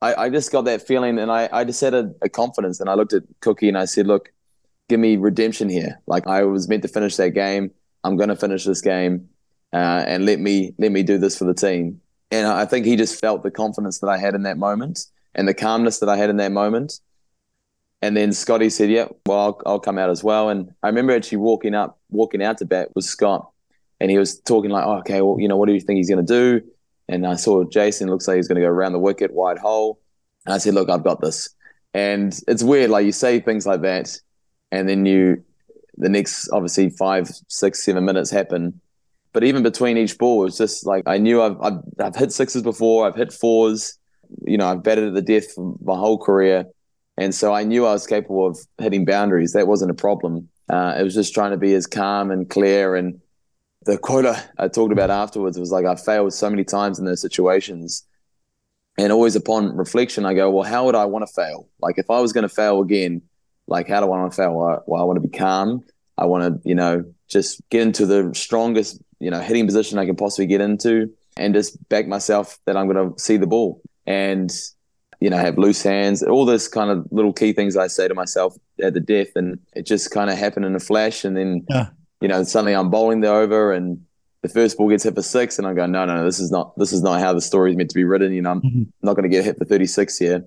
I, 0.00 0.14
I 0.14 0.28
just 0.30 0.50
got 0.52 0.64
that 0.64 0.86
feeling, 0.86 1.18
and 1.18 1.30
I, 1.30 1.48
I 1.52 1.64
just 1.64 1.80
had 1.80 1.94
a, 1.94 2.12
a 2.22 2.28
confidence, 2.28 2.80
and 2.80 2.88
I 2.88 2.94
looked 2.94 3.12
at 3.12 3.24
Cookie 3.40 3.68
and 3.68 3.76
I 3.76 3.84
said, 3.84 4.06
look, 4.06 4.32
give 4.88 5.00
me 5.00 5.16
redemption 5.16 5.68
here. 5.68 6.00
Like 6.06 6.26
I 6.26 6.44
was 6.44 6.68
meant 6.68 6.82
to 6.82 6.88
finish 6.88 7.16
that 7.16 7.30
game, 7.30 7.70
I'm 8.04 8.16
going 8.16 8.28
to 8.30 8.36
finish 8.36 8.64
this 8.64 8.80
game, 8.80 9.28
uh, 9.72 10.04
and 10.06 10.24
let 10.24 10.40
me 10.40 10.74
let 10.78 10.92
me 10.92 11.02
do 11.02 11.18
this 11.18 11.36
for 11.36 11.44
the 11.44 11.54
team. 11.54 12.00
And 12.30 12.46
I 12.46 12.64
think 12.64 12.86
he 12.86 12.96
just 12.96 13.20
felt 13.20 13.42
the 13.42 13.50
confidence 13.50 14.00
that 14.00 14.08
I 14.08 14.18
had 14.18 14.34
in 14.34 14.42
that 14.42 14.58
moment 14.58 15.06
and 15.34 15.46
the 15.46 15.54
calmness 15.54 15.98
that 16.00 16.08
I 16.08 16.16
had 16.16 16.30
in 16.30 16.38
that 16.38 16.52
moment. 16.52 17.00
And 18.06 18.16
then 18.16 18.32
Scotty 18.32 18.70
said, 18.70 18.88
"Yeah, 18.88 19.08
well, 19.26 19.38
I'll, 19.38 19.62
I'll, 19.66 19.80
come 19.80 19.98
out 19.98 20.10
as 20.10 20.22
well." 20.22 20.48
And 20.48 20.72
I 20.84 20.86
remember 20.86 21.12
actually 21.12 21.38
walking 21.38 21.74
up, 21.74 21.98
walking 22.08 22.40
out 22.40 22.58
to 22.58 22.64
bat 22.64 22.90
with 22.94 23.04
Scott, 23.04 23.50
and 23.98 24.12
he 24.12 24.16
was 24.16 24.38
talking 24.38 24.70
like, 24.70 24.86
oh, 24.86 24.98
"Okay, 24.98 25.20
well, 25.22 25.40
you 25.40 25.48
know, 25.48 25.56
what 25.56 25.66
do 25.66 25.74
you 25.74 25.80
think 25.80 25.96
he's 25.96 26.08
going 26.08 26.24
to 26.24 26.32
do?" 26.60 26.64
And 27.08 27.26
I 27.26 27.34
saw 27.34 27.64
Jason 27.64 28.08
looks 28.08 28.28
like 28.28 28.36
he's 28.36 28.46
going 28.46 28.60
to 28.60 28.66
go 28.66 28.70
around 28.70 28.92
the 28.92 29.00
wicket, 29.00 29.32
wide 29.32 29.58
hole. 29.58 29.98
And 30.44 30.54
I 30.54 30.58
said, 30.58 30.74
"Look, 30.74 30.88
I've 30.88 31.02
got 31.02 31.20
this." 31.20 31.50
And 31.94 32.38
it's 32.46 32.62
weird, 32.62 32.90
like 32.90 33.06
you 33.06 33.10
say 33.10 33.40
things 33.40 33.66
like 33.66 33.80
that, 33.80 34.16
and 34.70 34.88
then 34.88 35.04
you, 35.04 35.42
the 35.96 36.08
next 36.08 36.48
obviously 36.52 36.90
five, 36.90 37.28
six, 37.48 37.82
seven 37.82 38.04
minutes 38.04 38.30
happen, 38.30 38.80
but 39.32 39.42
even 39.42 39.64
between 39.64 39.96
each 39.96 40.16
ball, 40.16 40.46
it's 40.46 40.58
just 40.58 40.86
like 40.86 41.02
I 41.06 41.18
knew 41.18 41.42
I've, 41.42 41.60
I've, 41.60 41.80
I've 41.98 42.14
hit 42.14 42.30
sixes 42.30 42.62
before, 42.62 43.04
I've 43.04 43.16
hit 43.16 43.32
fours. 43.32 43.98
You 44.44 44.58
know, 44.58 44.68
I've 44.68 44.84
batted 44.84 45.08
at 45.08 45.14
the 45.14 45.22
death 45.22 45.56
my 45.56 45.96
whole 45.96 46.18
career, 46.18 46.66
and 47.16 47.34
so 47.34 47.52
I 47.52 47.64
knew 47.64 47.86
I 47.86 47.92
was 47.92 48.06
capable 48.06 48.46
of 48.46 48.58
hitting 48.78 49.04
boundaries. 49.04 49.52
That 49.52 49.66
wasn't 49.66 49.90
a 49.90 49.94
problem. 49.94 50.48
Uh, 50.68 50.96
it 50.98 51.02
was 51.02 51.14
just 51.14 51.34
trying 51.34 51.52
to 51.52 51.56
be 51.56 51.74
as 51.74 51.86
calm 51.86 52.30
and 52.30 52.48
clear. 52.48 52.96
And 52.96 53.20
the 53.84 53.98
quote 53.98 54.26
I 54.58 54.68
talked 54.68 54.92
about 54.92 55.10
afterwards 55.10 55.58
was 55.58 55.70
like, 55.70 55.86
I 55.86 55.94
failed 55.94 56.34
so 56.34 56.50
many 56.50 56.64
times 56.64 56.98
in 56.98 57.04
those 57.04 57.20
situations. 57.20 58.04
And 58.98 59.12
always 59.12 59.36
upon 59.36 59.76
reflection, 59.76 60.24
I 60.24 60.34
go, 60.34 60.50
well, 60.50 60.64
how 60.64 60.86
would 60.86 60.94
I 60.94 61.04
want 61.04 61.26
to 61.26 61.32
fail? 61.32 61.68
Like, 61.80 61.98
if 61.98 62.10
I 62.10 62.20
was 62.20 62.32
going 62.32 62.48
to 62.48 62.54
fail 62.54 62.80
again, 62.80 63.22
like, 63.66 63.88
how 63.88 64.00
do 64.00 64.06
I 64.06 64.18
want 64.18 64.32
to 64.32 64.36
fail? 64.36 64.82
Well, 64.86 65.00
I 65.00 65.04
want 65.04 65.16
to 65.22 65.28
be 65.28 65.36
calm. 65.36 65.84
I 66.16 66.24
want 66.24 66.62
to, 66.62 66.68
you 66.68 66.74
know, 66.74 67.04
just 67.28 67.60
get 67.68 67.82
into 67.82 68.06
the 68.06 68.32
strongest 68.34 69.00
you 69.18 69.30
know, 69.30 69.40
hitting 69.40 69.66
position 69.66 69.98
I 69.98 70.06
can 70.06 70.16
possibly 70.16 70.46
get 70.46 70.60
into 70.60 71.12
and 71.36 71.54
just 71.54 71.88
back 71.88 72.06
myself 72.06 72.58
that 72.66 72.76
I'm 72.76 72.88
going 72.88 73.12
to 73.12 73.18
see 73.20 73.36
the 73.36 73.46
ball 73.46 73.80
and, 74.06 74.50
you 75.20 75.30
know, 75.30 75.36
have 75.36 75.58
loose 75.58 75.82
hands, 75.82 76.22
all 76.22 76.44
this 76.44 76.68
kind 76.68 76.90
of 76.90 77.06
little 77.10 77.32
key 77.32 77.52
things 77.52 77.76
I 77.76 77.86
say 77.86 78.08
to 78.08 78.14
myself 78.14 78.56
at 78.82 78.94
the 78.94 79.00
death. 79.00 79.28
And 79.34 79.58
it 79.74 79.86
just 79.86 80.10
kind 80.10 80.30
of 80.30 80.36
happened 80.36 80.66
in 80.66 80.74
a 80.74 80.80
flash. 80.80 81.24
And 81.24 81.36
then, 81.36 81.64
yeah. 81.70 81.88
you 82.20 82.28
know, 82.28 82.42
suddenly 82.44 82.74
I'm 82.74 82.90
bowling 82.90 83.20
the 83.20 83.28
over 83.28 83.72
and 83.72 84.04
the 84.42 84.48
first 84.48 84.76
ball 84.76 84.88
gets 84.90 85.04
hit 85.04 85.14
for 85.14 85.22
six. 85.22 85.58
And 85.58 85.66
I 85.66 85.74
go, 85.74 85.86
no, 85.86 86.04
no, 86.04 86.16
no, 86.16 86.24
this 86.24 86.38
is 86.38 86.50
not, 86.50 86.76
this 86.78 86.92
is 86.92 87.02
not 87.02 87.20
how 87.20 87.32
the 87.32 87.40
story 87.40 87.70
is 87.70 87.76
meant 87.76 87.90
to 87.90 87.94
be 87.94 88.04
written. 88.04 88.32
You 88.32 88.42
know, 88.42 88.50
I'm 88.50 88.60
mm-hmm. 88.60 88.82
not 89.02 89.14
going 89.14 89.28
to 89.28 89.34
get 89.34 89.44
hit 89.44 89.58
for 89.58 89.64
36 89.64 90.18
here. 90.18 90.44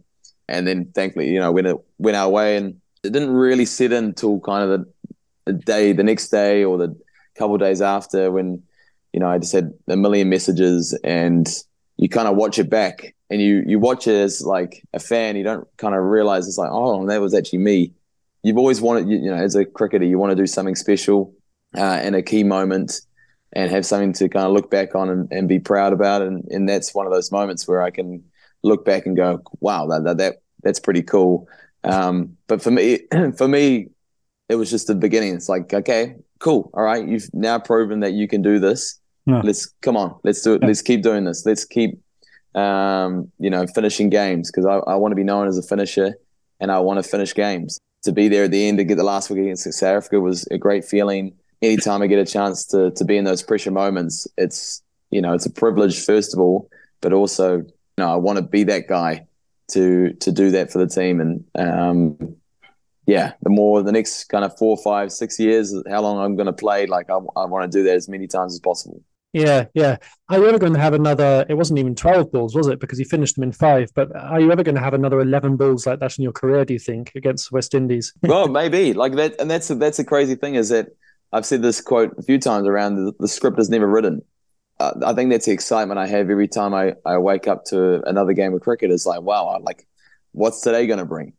And 0.47 0.67
then 0.67 0.91
thankfully, 0.93 1.29
you 1.29 1.39
know, 1.39 1.51
when 1.51 1.65
it 1.65 1.77
went 1.97 2.17
our 2.17 2.29
way 2.29 2.57
and 2.57 2.79
it 3.03 3.11
didn't 3.11 3.31
really 3.31 3.65
sit 3.65 3.91
in 3.91 4.05
until 4.05 4.39
kind 4.39 4.69
of 4.69 4.79
the, 4.79 5.13
the 5.45 5.53
day, 5.53 5.93
the 5.93 6.03
next 6.03 6.29
day 6.29 6.63
or 6.63 6.77
the 6.77 6.95
couple 7.35 7.57
days 7.57 7.81
after 7.81 8.31
when 8.31 8.61
you 9.13 9.19
know, 9.19 9.29
I 9.29 9.39
just 9.39 9.53
had 9.53 9.73
a 9.87 9.95
million 9.95 10.29
messages 10.29 10.97
and 11.03 11.47
you 11.99 12.07
kind 12.07 12.29
of 12.29 12.37
watch 12.37 12.57
it 12.57 12.69
back 12.69 13.13
and 13.29 13.41
you 13.41 13.61
you 13.67 13.77
watch 13.77 14.07
it 14.07 14.15
as 14.15 14.41
like 14.41 14.81
a 14.93 14.99
fan, 14.99 15.35
you 15.35 15.43
don't 15.43 15.67
kind 15.75 15.93
of 15.93 16.01
realize 16.01 16.47
it's 16.47 16.57
like, 16.57 16.71
oh, 16.71 17.05
that 17.07 17.19
was 17.19 17.33
actually 17.33 17.59
me. 17.59 17.91
You've 18.41 18.57
always 18.57 18.79
wanted, 18.79 19.09
you, 19.09 19.17
you 19.17 19.29
know, 19.29 19.35
as 19.35 19.55
a 19.55 19.65
cricketer, 19.65 20.05
you 20.05 20.17
want 20.17 20.31
to 20.31 20.35
do 20.35 20.47
something 20.47 20.75
special 20.75 21.33
uh, 21.77 21.99
in 22.01 22.15
a 22.15 22.23
key 22.23 22.45
moment 22.45 23.01
and 23.51 23.69
have 23.69 23.85
something 23.85 24.13
to 24.13 24.29
kind 24.29 24.45
of 24.45 24.53
look 24.53 24.71
back 24.71 24.95
on 24.95 25.09
and, 25.09 25.29
and 25.29 25.49
be 25.49 25.59
proud 25.59 25.91
about. 25.91 26.21
And, 26.21 26.45
and 26.45 26.69
that's 26.69 26.95
one 26.95 27.05
of 27.05 27.11
those 27.11 27.33
moments 27.33 27.67
where 27.67 27.81
I 27.81 27.89
can 27.89 28.23
look 28.63 28.85
back 28.85 29.05
and 29.05 29.17
go, 29.17 29.41
wow, 29.59 29.85
that, 29.87 30.05
that, 30.05 30.17
that 30.19 30.35
that's 30.63 30.79
pretty 30.79 31.03
cool. 31.03 31.49
Um, 31.83 32.37
but 32.47 32.61
for 32.61 32.71
me, 32.71 32.99
for 33.37 33.49
me, 33.49 33.89
it 34.47 34.55
was 34.55 34.69
just 34.69 34.87
the 34.87 34.95
beginning. 34.95 35.35
It's 35.35 35.49
like, 35.49 35.73
okay, 35.73 36.15
cool. 36.39 36.71
All 36.73 36.83
right. 36.83 37.05
You've 37.05 37.29
now 37.33 37.59
proven 37.59 37.99
that 37.99 38.13
you 38.13 38.29
can 38.29 38.41
do 38.41 38.57
this. 38.57 38.98
Yeah. 39.29 39.41
Let's 39.43 39.67
come 39.81 39.97
on. 39.97 40.15
Let's 40.23 40.41
do 40.41 40.53
it. 40.53 40.61
Yeah. 40.61 40.67
Let's 40.67 40.81
keep 40.81 41.01
doing 41.01 41.25
this. 41.25 41.45
Let's 41.45 41.65
keep, 41.65 41.99
um, 42.55 43.31
you 43.39 43.49
know, 43.49 43.65
finishing 43.67 44.09
games 44.09 44.51
because 44.51 44.65
I, 44.65 44.77
I 44.91 44.95
want 44.95 45.11
to 45.11 45.15
be 45.15 45.23
known 45.23 45.47
as 45.47 45.57
a 45.57 45.63
finisher 45.63 46.15
and 46.59 46.71
I 46.71 46.79
want 46.79 47.03
to 47.03 47.09
finish 47.09 47.33
games. 47.33 47.79
To 48.03 48.13
be 48.13 48.29
there 48.29 48.45
at 48.45 48.51
the 48.51 48.65
end 48.67 48.77
to 48.77 48.85
get 48.85 48.95
the 48.95 49.03
last 49.03 49.29
week 49.29 49.39
against 49.39 49.71
South 49.73 49.97
Africa 49.97 50.21
was 50.21 50.47
a 50.47 50.57
great 50.57 50.85
feeling. 50.85 51.33
Anytime 51.61 52.01
I 52.01 52.07
get 52.07 52.19
a 52.19 52.25
chance 52.25 52.65
to 52.67 52.91
to 52.91 53.03
be 53.03 53.17
in 53.17 53.25
those 53.25 53.43
pressure 53.43 53.71
moments, 53.71 54.25
it's 54.37 54.81
you 55.11 55.21
know 55.21 55.33
it's 55.33 55.45
a 55.45 55.51
privilege 55.51 56.05
first 56.05 56.33
of 56.33 56.39
all, 56.39 56.69
but 57.01 57.11
also 57.11 57.57
you 57.57 57.73
know 57.97 58.09
I 58.09 58.15
want 58.15 58.37
to 58.37 58.41
be 58.41 58.63
that 58.63 58.87
guy 58.87 59.27
to 59.71 60.13
to 60.13 60.31
do 60.31 60.51
that 60.51 60.71
for 60.71 60.77
the 60.77 60.87
team 60.87 61.19
and 61.19 61.43
um, 61.55 62.37
yeah, 63.09 63.33
the 63.41 63.49
more 63.49 63.81
the 63.81 63.91
next 63.91 64.25
kind 64.25 64.45
of 64.45 64.55
four, 64.55 64.77
five, 64.77 65.11
six 65.11 65.39
years, 65.39 65.73
how 65.89 66.01
long 66.01 66.19
I'm 66.19 66.35
going 66.35 66.45
to 66.45 66.53
play, 66.53 66.85
like 66.85 67.09
I, 67.09 67.15
I 67.35 67.45
want 67.45 67.69
to 67.69 67.77
do 67.77 67.83
that 67.85 67.95
as 67.95 68.07
many 68.07 68.27
times 68.27 68.53
as 68.53 68.59
possible. 68.59 69.01
Yeah, 69.33 69.65
yeah. 69.73 69.97
Are 70.29 70.39
you 70.39 70.47
ever 70.47 70.57
going 70.57 70.73
to 70.73 70.79
have 70.79 70.93
another? 70.93 71.45
It 71.47 71.53
wasn't 71.53 71.79
even 71.79 71.95
twelve 71.95 72.31
balls, 72.31 72.55
was 72.55 72.67
it? 72.67 72.79
Because 72.79 72.97
you 72.97 73.05
finished 73.05 73.35
them 73.35 73.43
in 73.43 73.51
five. 73.51 73.89
But 73.93 74.15
are 74.15 74.39
you 74.39 74.51
ever 74.51 74.63
going 74.63 74.75
to 74.75 74.81
have 74.81 74.93
another 74.93 75.19
eleven 75.19 75.55
balls 75.55 75.85
like 75.85 75.99
that 75.99 76.17
in 76.17 76.23
your 76.23 76.31
career? 76.31 76.65
Do 76.65 76.73
you 76.73 76.79
think 76.79 77.11
against 77.15 77.51
West 77.51 77.75
Indies? 77.75 78.13
well, 78.23 78.47
maybe 78.47 78.93
like 78.93 79.13
that, 79.15 79.35
and 79.39 79.49
that's 79.49 79.67
that's 79.67 79.99
a 79.99 80.03
crazy 80.03 80.35
thing 80.35 80.55
is 80.55 80.69
that 80.69 80.87
I've 81.31 81.45
said 81.45 81.61
this 81.61 81.79
quote 81.79 82.17
a 82.17 82.23
few 82.23 82.39
times 82.39 82.67
around 82.67 82.95
the, 82.95 83.13
the 83.19 83.27
script 83.27 83.59
is 83.59 83.69
never 83.69 83.87
written. 83.87 84.23
Uh, 84.79 84.93
I 85.05 85.13
think 85.13 85.29
that's 85.29 85.45
the 85.45 85.51
excitement 85.51 85.99
I 85.99 86.07
have 86.07 86.29
every 86.29 86.47
time 86.47 86.73
I, 86.73 86.95
I 87.05 87.17
wake 87.17 87.47
up 87.47 87.65
to 87.65 88.01
another 88.07 88.33
game 88.33 88.53
of 88.53 88.61
cricket. 88.61 88.89
Is 88.89 89.05
like, 89.05 89.21
wow, 89.21 89.47
I 89.47 89.59
like, 89.59 89.85
what's 90.31 90.61
today 90.61 90.87
going 90.87 90.99
to 90.99 91.05
bring? 91.05 91.33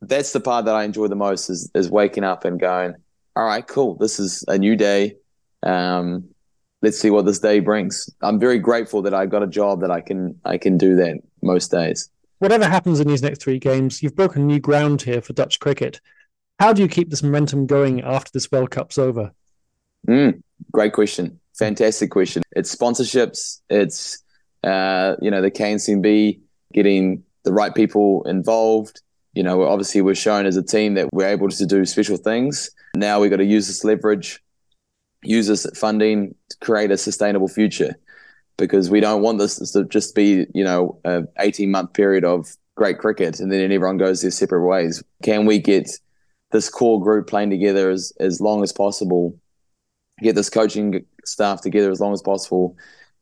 that's 0.00 0.32
the 0.32 0.40
part 0.40 0.64
that 0.66 0.74
I 0.74 0.84
enjoy 0.84 1.08
the 1.08 1.16
most 1.16 1.50
is 1.50 1.70
is 1.74 1.90
waking 1.90 2.24
up 2.24 2.44
and 2.44 2.58
going, 2.58 2.94
all 3.34 3.44
right, 3.44 3.66
cool, 3.66 3.96
this 3.96 4.18
is 4.20 4.44
a 4.48 4.58
new 4.58 4.76
day. 4.76 5.16
Um, 5.62 6.28
let's 6.82 6.98
see 6.98 7.10
what 7.10 7.26
this 7.26 7.38
day 7.38 7.60
brings. 7.60 8.08
I'm 8.22 8.38
very 8.38 8.58
grateful 8.58 9.02
that 9.02 9.14
I 9.14 9.26
got 9.26 9.42
a 9.42 9.46
job 9.46 9.80
that 9.80 9.90
I 9.90 10.00
can 10.00 10.38
I 10.44 10.58
can 10.58 10.78
do 10.78 10.96
that 10.96 11.20
most 11.42 11.70
days. 11.70 12.10
Whatever 12.38 12.66
happens 12.66 13.00
in 13.00 13.08
these 13.08 13.22
next 13.22 13.42
three 13.42 13.58
games, 13.58 14.02
you've 14.02 14.14
broken 14.14 14.46
new 14.46 14.60
ground 14.60 15.02
here 15.02 15.20
for 15.20 15.32
Dutch 15.32 15.58
cricket. 15.58 16.00
How 16.60 16.72
do 16.72 16.82
you 16.82 16.88
keep 16.88 17.10
this 17.10 17.22
momentum 17.22 17.66
going 17.66 18.02
after 18.02 18.30
this 18.32 18.50
World 18.50 18.70
Cup's 18.70 18.98
over? 18.98 19.32
Mm, 20.08 20.42
great 20.72 20.92
question. 20.92 21.40
Fantastic 21.58 22.10
question. 22.10 22.42
It's 22.52 22.74
sponsorships. 22.74 23.60
It's 23.68 24.22
uh, 24.62 25.16
you 25.20 25.30
know 25.30 25.42
the 25.42 25.50
KNCB 25.50 26.40
getting 26.72 27.24
the 27.44 27.52
right 27.52 27.74
people 27.74 28.22
involved 28.24 29.00
you 29.38 29.44
know, 29.44 29.62
obviously 29.62 30.00
we're 30.00 30.16
shown 30.16 30.46
as 30.46 30.56
a 30.56 30.64
team 30.64 30.94
that 30.94 31.08
we're 31.12 31.28
able 31.28 31.48
to 31.48 31.64
do 31.64 31.84
special 31.84 32.16
things. 32.16 32.72
Now 32.96 33.20
we've 33.20 33.30
got 33.30 33.36
to 33.36 33.44
use 33.44 33.68
this 33.68 33.84
leverage, 33.84 34.42
use 35.22 35.46
this 35.46 35.66
funding 35.74 36.34
to 36.50 36.56
create 36.58 36.90
a 36.90 36.96
sustainable 36.96 37.48
future 37.48 37.94
because 38.56 38.90
we 38.90 39.00
don't 39.00 39.22
want 39.22 39.38
this 39.38 39.72
to 39.72 39.84
just 39.84 40.14
be, 40.14 40.46
you 40.54 40.64
know, 40.64 40.98
a 41.04 41.22
18 41.38 41.70
month 41.70 41.92
period 41.92 42.24
of 42.24 42.56
great 42.74 42.98
cricket 42.98 43.40
and 43.40 43.50
then 43.50 43.72
everyone 43.72 43.96
goes 43.96 44.22
their 44.22 44.30
separate 44.30 44.66
ways. 44.66 45.02
Can 45.22 45.46
we 45.46 45.58
get 45.58 45.90
this 46.52 46.68
core 46.68 47.00
group 47.00 47.28
playing 47.28 47.50
together 47.50 47.90
as, 47.90 48.12
as 48.20 48.40
long 48.40 48.62
as 48.62 48.72
possible, 48.72 49.36
get 50.22 50.34
this 50.34 50.50
coaching 50.50 51.04
staff 51.24 51.60
together 51.60 51.90
as 51.90 52.00
long 52.00 52.12
as 52.12 52.22
possible? 52.22 52.76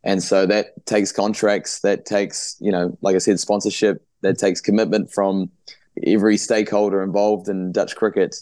And 0.04 0.22
so 0.22 0.46
that 0.46 0.86
takes 0.86 1.10
contracts, 1.10 1.80
that 1.80 2.06
takes, 2.06 2.56
you 2.60 2.70
know, 2.70 2.96
like 3.00 3.16
I 3.16 3.18
said, 3.18 3.40
sponsorship, 3.40 4.06
that 4.22 4.38
takes 4.38 4.60
commitment 4.60 5.12
from 5.12 5.50
every 6.06 6.36
stakeholder 6.36 7.02
involved 7.02 7.48
in 7.48 7.72
Dutch 7.72 7.96
cricket 7.96 8.36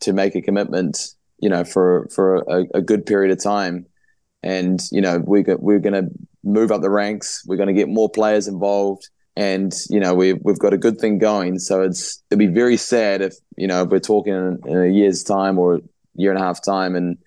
to 0.00 0.12
make 0.12 0.34
a 0.34 0.42
commitment, 0.42 1.14
you 1.40 1.48
know, 1.48 1.64
for 1.64 2.08
for 2.14 2.36
a, 2.36 2.66
a 2.74 2.82
good 2.82 3.06
period 3.06 3.30
of 3.32 3.42
time. 3.42 3.86
And 4.42 4.80
you 4.90 5.00
know, 5.00 5.18
we 5.18 5.44
we're 5.58 5.80
going 5.80 6.04
to 6.04 6.10
move 6.44 6.70
up 6.70 6.80
the 6.80 6.90
ranks. 6.90 7.42
We're 7.46 7.56
going 7.56 7.68
to 7.68 7.74
get 7.74 7.88
more 7.88 8.08
players 8.08 8.48
involved, 8.48 9.08
and 9.36 9.72
you 9.90 10.00
know, 10.00 10.14
we've 10.14 10.38
we've 10.42 10.58
got 10.58 10.72
a 10.72 10.78
good 10.78 10.98
thing 10.98 11.18
going. 11.18 11.58
So 11.58 11.82
it's 11.82 12.22
it'd 12.30 12.38
be 12.38 12.46
very 12.46 12.76
sad 12.76 13.20
if 13.20 13.34
you 13.56 13.66
know 13.66 13.82
if 13.82 13.90
we're 13.90 14.00
talking 14.00 14.34
in, 14.34 14.58
in 14.66 14.78
a 14.78 14.88
year's 14.88 15.22
time 15.22 15.58
or 15.58 15.80
year 16.14 16.30
and 16.30 16.40
a 16.40 16.42
half 16.42 16.62
time, 16.62 16.94
and 16.94 17.18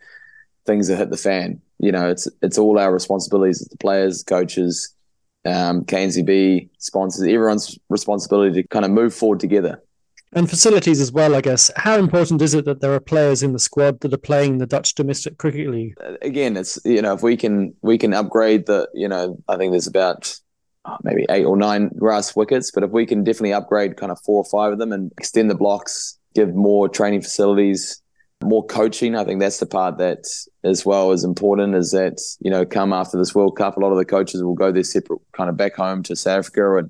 things 0.66 0.88
have 0.90 0.98
hit 0.98 1.10
the 1.10 1.18
fan. 1.18 1.62
You 1.80 1.92
know, 1.92 2.10
it's 2.10 2.28
it's 2.42 2.58
all 2.58 2.80
our 2.80 2.92
responsibilities 2.92 3.62
as 3.62 3.68
the 3.68 3.78
players, 3.78 4.24
coaches, 4.24 4.96
um, 5.46 5.84
KNCB 5.84 6.70
sponsors, 6.80 7.28
everyone's 7.28 7.78
responsibility 7.90 8.62
to 8.62 8.68
kind 8.68 8.86
of 8.86 8.92
move 8.92 9.14
forward 9.14 9.40
together. 9.40 9.84
And 10.36 10.50
facilities 10.50 11.00
as 11.00 11.12
well, 11.12 11.36
I 11.36 11.42
guess. 11.42 11.72
How 11.76 11.98
important 11.98 12.42
is 12.42 12.54
it 12.54 12.66
that 12.66 12.82
there 12.82 12.94
are 12.94 13.00
players 13.00 13.44
in 13.44 13.54
the 13.54 13.60
squad 13.60 14.00
that 14.02 14.14
are 14.14 14.18
playing 14.18 14.58
the 14.58 14.66
Dutch 14.66 14.96
Domestic 14.96 15.38
Cricket 15.38 15.70
League? 15.70 15.96
Again, 16.22 16.58
it's 16.58 16.80
you 16.86 17.02
know 17.02 17.14
if 17.14 17.22
we 17.22 17.38
can 17.38 17.74
we 17.82 17.98
can 17.98 18.14
upgrade 18.14 18.66
the 18.66 18.90
you 18.94 19.08
know 19.08 19.38
I 19.48 19.58
think 19.58 19.72
there's 19.72 19.88
about 19.88 20.36
oh, 20.86 20.98
maybe 21.04 21.26
eight 21.30 21.46
or 21.46 21.58
nine 21.58 21.90
grass 21.98 22.36
wickets, 22.36 22.72
but 22.72 22.84
if 22.84 22.92
we 22.92 23.06
can 23.06 23.24
definitely 23.24 23.54
upgrade 23.54 23.98
kind 23.98 24.12
of 24.12 24.20
four 24.22 24.38
or 24.38 24.50
five 24.50 24.74
of 24.74 24.80
them 24.80 24.92
and 24.92 25.12
extend 25.18 25.50
the 25.50 25.56
blocks, 25.56 26.18
give 26.34 26.54
more 26.56 26.90
training 26.90 27.22
facilities, 27.22 28.02
more 28.44 28.66
coaching. 28.66 29.16
I 29.16 29.24
think 29.24 29.40
that's 29.40 29.60
the 29.60 29.66
part 29.66 29.98
that 29.98 30.26
as 30.64 30.86
well 30.86 31.12
is 31.12 31.24
important 31.24 31.76
is 31.76 31.92
that, 31.92 32.20
you 32.40 32.52
know, 32.52 32.66
come 32.66 32.94
after 32.94 33.18
this 33.18 33.34
World 33.34 33.58
Cup, 33.58 33.78
a 33.78 33.80
lot 33.80 33.92
of 33.92 33.98
the 33.98 34.06
coaches 34.06 34.44
will 34.44 34.54
go 34.54 34.72
their 34.72 34.84
separate 34.84 35.22
kind 35.32 35.50
of 35.50 35.58
back 35.58 35.76
home 35.76 36.04
to 36.04 36.16
South 36.16 36.40
Africa 36.40 36.78
and 36.78 36.90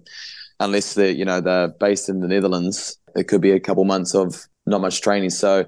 unless 0.60 0.94
they're, 0.94 1.12
you 1.12 1.26
know, 1.26 1.42
they're 1.42 1.68
based 1.68 2.10
in 2.10 2.20
the 2.20 2.28
Netherlands, 2.28 2.98
it 3.16 3.28
could 3.28 3.42
be 3.42 3.52
a 3.52 3.60
couple 3.60 3.84
months 3.86 4.16
of 4.16 4.46
not 4.66 4.82
much 4.82 5.02
training. 5.02 5.30
So 5.30 5.66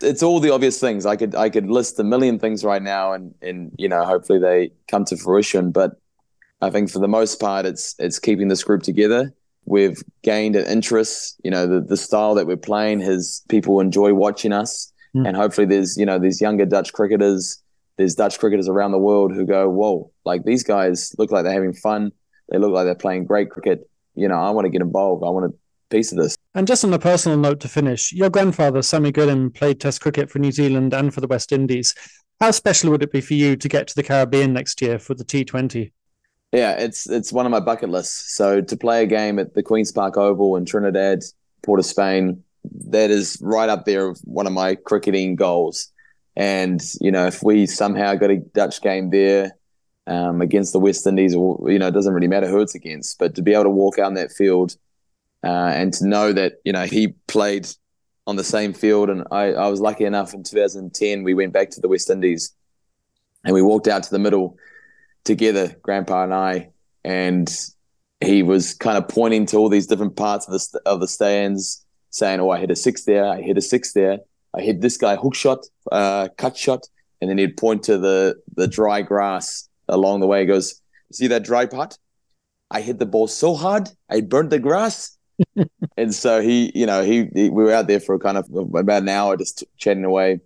it's 0.00 0.22
all 0.22 0.40
the 0.40 0.50
obvious 0.50 0.80
things. 0.80 1.06
I 1.06 1.16
could 1.16 1.34
I 1.34 1.50
could 1.50 1.68
list 1.68 1.98
a 1.98 2.04
million 2.04 2.38
things 2.38 2.64
right 2.64 2.82
now 2.82 3.12
and 3.12 3.34
and 3.42 3.72
you 3.78 3.88
know, 3.88 4.04
hopefully 4.04 4.38
they 4.38 4.72
come 4.88 5.04
to 5.06 5.16
fruition. 5.16 5.70
But 5.70 5.92
I 6.60 6.70
think 6.70 6.90
for 6.90 6.98
the 6.98 7.08
most 7.08 7.40
part 7.40 7.66
it's 7.66 7.94
it's 7.98 8.18
keeping 8.18 8.48
this 8.48 8.64
group 8.64 8.82
together. 8.82 9.32
We've 9.64 10.02
gained 10.22 10.56
an 10.56 10.66
interest, 10.66 11.40
you 11.44 11.50
know, 11.50 11.68
the, 11.68 11.80
the 11.80 11.96
style 11.96 12.34
that 12.34 12.48
we're 12.48 12.56
playing 12.56 13.00
has 13.02 13.42
people 13.48 13.78
enjoy 13.78 14.12
watching 14.12 14.52
us 14.52 14.92
Mm. 15.14 15.28
And 15.28 15.36
hopefully 15.36 15.66
there's, 15.66 15.96
you 15.96 16.06
know, 16.06 16.18
these 16.18 16.40
younger 16.40 16.66
Dutch 16.66 16.92
cricketers, 16.92 17.62
there's 17.96 18.14
Dutch 18.14 18.38
cricketers 18.38 18.68
around 18.68 18.92
the 18.92 18.98
world 18.98 19.32
who 19.32 19.44
go, 19.44 19.68
whoa, 19.68 20.10
like 20.24 20.44
these 20.44 20.62
guys 20.62 21.14
look 21.18 21.30
like 21.30 21.44
they're 21.44 21.52
having 21.52 21.74
fun. 21.74 22.12
They 22.50 22.58
look 22.58 22.72
like 22.72 22.86
they're 22.86 22.94
playing 22.94 23.26
great 23.26 23.50
cricket. 23.50 23.88
You 24.14 24.28
know, 24.28 24.36
I 24.36 24.50
want 24.50 24.66
to 24.66 24.70
get 24.70 24.82
involved. 24.82 25.22
I 25.24 25.30
want 25.30 25.46
a 25.46 25.54
piece 25.92 26.10
of 26.10 26.18
this. 26.18 26.36
And 26.54 26.66
just 26.66 26.84
on 26.84 26.92
a 26.92 26.98
personal 26.98 27.38
note 27.38 27.60
to 27.60 27.68
finish, 27.68 28.12
your 28.12 28.30
grandfather, 28.30 28.82
Sammy 28.82 29.12
Guillen, 29.12 29.50
played 29.50 29.80
Test 29.80 30.00
cricket 30.00 30.30
for 30.30 30.38
New 30.40 30.50
Zealand 30.50 30.92
and 30.92 31.14
for 31.14 31.20
the 31.20 31.28
West 31.28 31.52
Indies. 31.52 31.94
How 32.40 32.50
special 32.50 32.90
would 32.90 33.02
it 33.02 33.12
be 33.12 33.20
for 33.20 33.34
you 33.34 33.54
to 33.56 33.68
get 33.68 33.86
to 33.86 33.94
the 33.94 34.02
Caribbean 34.02 34.52
next 34.52 34.82
year 34.82 34.98
for 34.98 35.14
the 35.14 35.24
T20? 35.24 35.92
Yeah, 36.50 36.72
it's 36.72 37.08
it's 37.08 37.32
one 37.32 37.46
of 37.46 37.52
my 37.52 37.60
bucket 37.60 37.88
lists. 37.88 38.34
So 38.34 38.60
to 38.60 38.76
play 38.76 39.04
a 39.04 39.06
game 39.06 39.38
at 39.38 39.54
the 39.54 39.62
Queens 39.62 39.92
Park 39.92 40.16
Oval 40.16 40.56
in 40.56 40.66
Trinidad, 40.66 41.22
Port 41.62 41.78
of 41.78 41.86
Spain, 41.86 42.42
that 42.88 43.10
is 43.10 43.38
right 43.40 43.68
up 43.68 43.84
there 43.84 44.08
of 44.08 44.18
one 44.24 44.46
of 44.46 44.52
my 44.52 44.74
cricketing 44.74 45.36
goals. 45.36 45.88
And 46.36 46.82
you 47.00 47.10
know, 47.10 47.26
if 47.26 47.42
we 47.42 47.66
somehow 47.66 48.14
got 48.16 48.30
a 48.30 48.36
Dutch 48.38 48.82
game 48.82 49.10
there 49.10 49.52
um, 50.06 50.42
against 50.42 50.74
the 50.74 50.80
West 50.80 51.06
Indies, 51.06 51.34
or 51.34 51.70
you 51.70 51.78
know, 51.78 51.88
it 51.88 51.94
doesn't 51.94 52.12
really 52.12 52.28
matter 52.28 52.48
who 52.48 52.60
it's 52.60 52.74
against, 52.74 53.18
but 53.18 53.34
to 53.36 53.42
be 53.42 53.54
able 53.54 53.64
to 53.64 53.70
walk 53.70 53.98
out 53.98 54.08
in 54.08 54.14
that 54.14 54.32
field 54.32 54.76
uh, 55.44 55.72
and 55.74 55.92
to 55.94 56.06
know 56.06 56.32
that 56.32 56.54
you 56.64 56.72
know 56.72 56.84
he 56.84 57.14
played 57.26 57.68
on 58.26 58.36
the 58.36 58.44
same 58.44 58.72
field, 58.72 59.10
and 59.10 59.24
I, 59.30 59.52
I 59.52 59.68
was 59.68 59.80
lucky 59.80 60.04
enough 60.04 60.34
in 60.34 60.44
2010 60.44 61.24
we 61.24 61.34
went 61.34 61.52
back 61.52 61.70
to 61.70 61.80
the 61.80 61.88
West 61.88 62.10
Indies, 62.10 62.54
and 63.44 63.54
we 63.54 63.62
walked 63.62 63.88
out 63.88 64.02
to 64.04 64.10
the 64.10 64.18
middle 64.18 64.56
together, 65.24 65.76
Grandpa 65.82 66.24
and 66.24 66.34
I, 66.34 66.70
and 67.04 67.52
he 68.20 68.42
was 68.42 68.74
kind 68.74 68.96
of 68.96 69.08
pointing 69.08 69.46
to 69.46 69.56
all 69.56 69.68
these 69.68 69.86
different 69.86 70.16
parts 70.16 70.46
of 70.46 70.52
the 70.52 70.80
of 70.86 71.00
the 71.00 71.08
stands 71.08 71.84
saying, 72.10 72.40
"Oh, 72.40 72.50
I 72.50 72.58
hit 72.58 72.70
a 72.70 72.76
six 72.76 73.04
there. 73.04 73.26
I 73.26 73.42
hit 73.42 73.58
a 73.58 73.62
six 73.62 73.92
there. 73.92 74.18
I 74.54 74.60
hit 74.60 74.80
this 74.80 74.96
guy 74.96 75.16
hook 75.16 75.34
shot, 75.34 75.66
uh, 75.90 76.28
cut 76.36 76.56
shot," 76.56 76.86
and 77.20 77.28
then 77.28 77.38
he'd 77.38 77.56
point 77.56 77.82
to 77.84 77.98
the 77.98 78.36
the 78.54 78.68
dry 78.68 79.02
grass 79.02 79.68
along 79.88 80.20
the 80.20 80.26
way. 80.26 80.40
He 80.40 80.46
goes, 80.46 80.80
"See 81.12 81.26
that 81.28 81.44
dry 81.44 81.66
part? 81.66 81.98
I 82.70 82.80
hit 82.80 82.98
the 82.98 83.06
ball 83.06 83.26
so 83.26 83.54
hard, 83.54 83.90
I 84.08 84.20
burnt 84.20 84.50
the 84.50 84.58
grass." 84.58 85.18
And 85.96 86.14
so 86.14 86.40
he, 86.40 86.72
you 86.74 86.86
know, 86.86 87.02
he, 87.02 87.28
he, 87.34 87.50
we 87.50 87.64
were 87.64 87.72
out 87.72 87.86
there 87.86 88.00
for 88.00 88.18
kind 88.18 88.38
of 88.38 88.48
about 88.74 89.02
an 89.02 89.08
hour 89.08 89.36
just 89.36 89.64
chatting 89.78 90.04
away 90.04 90.40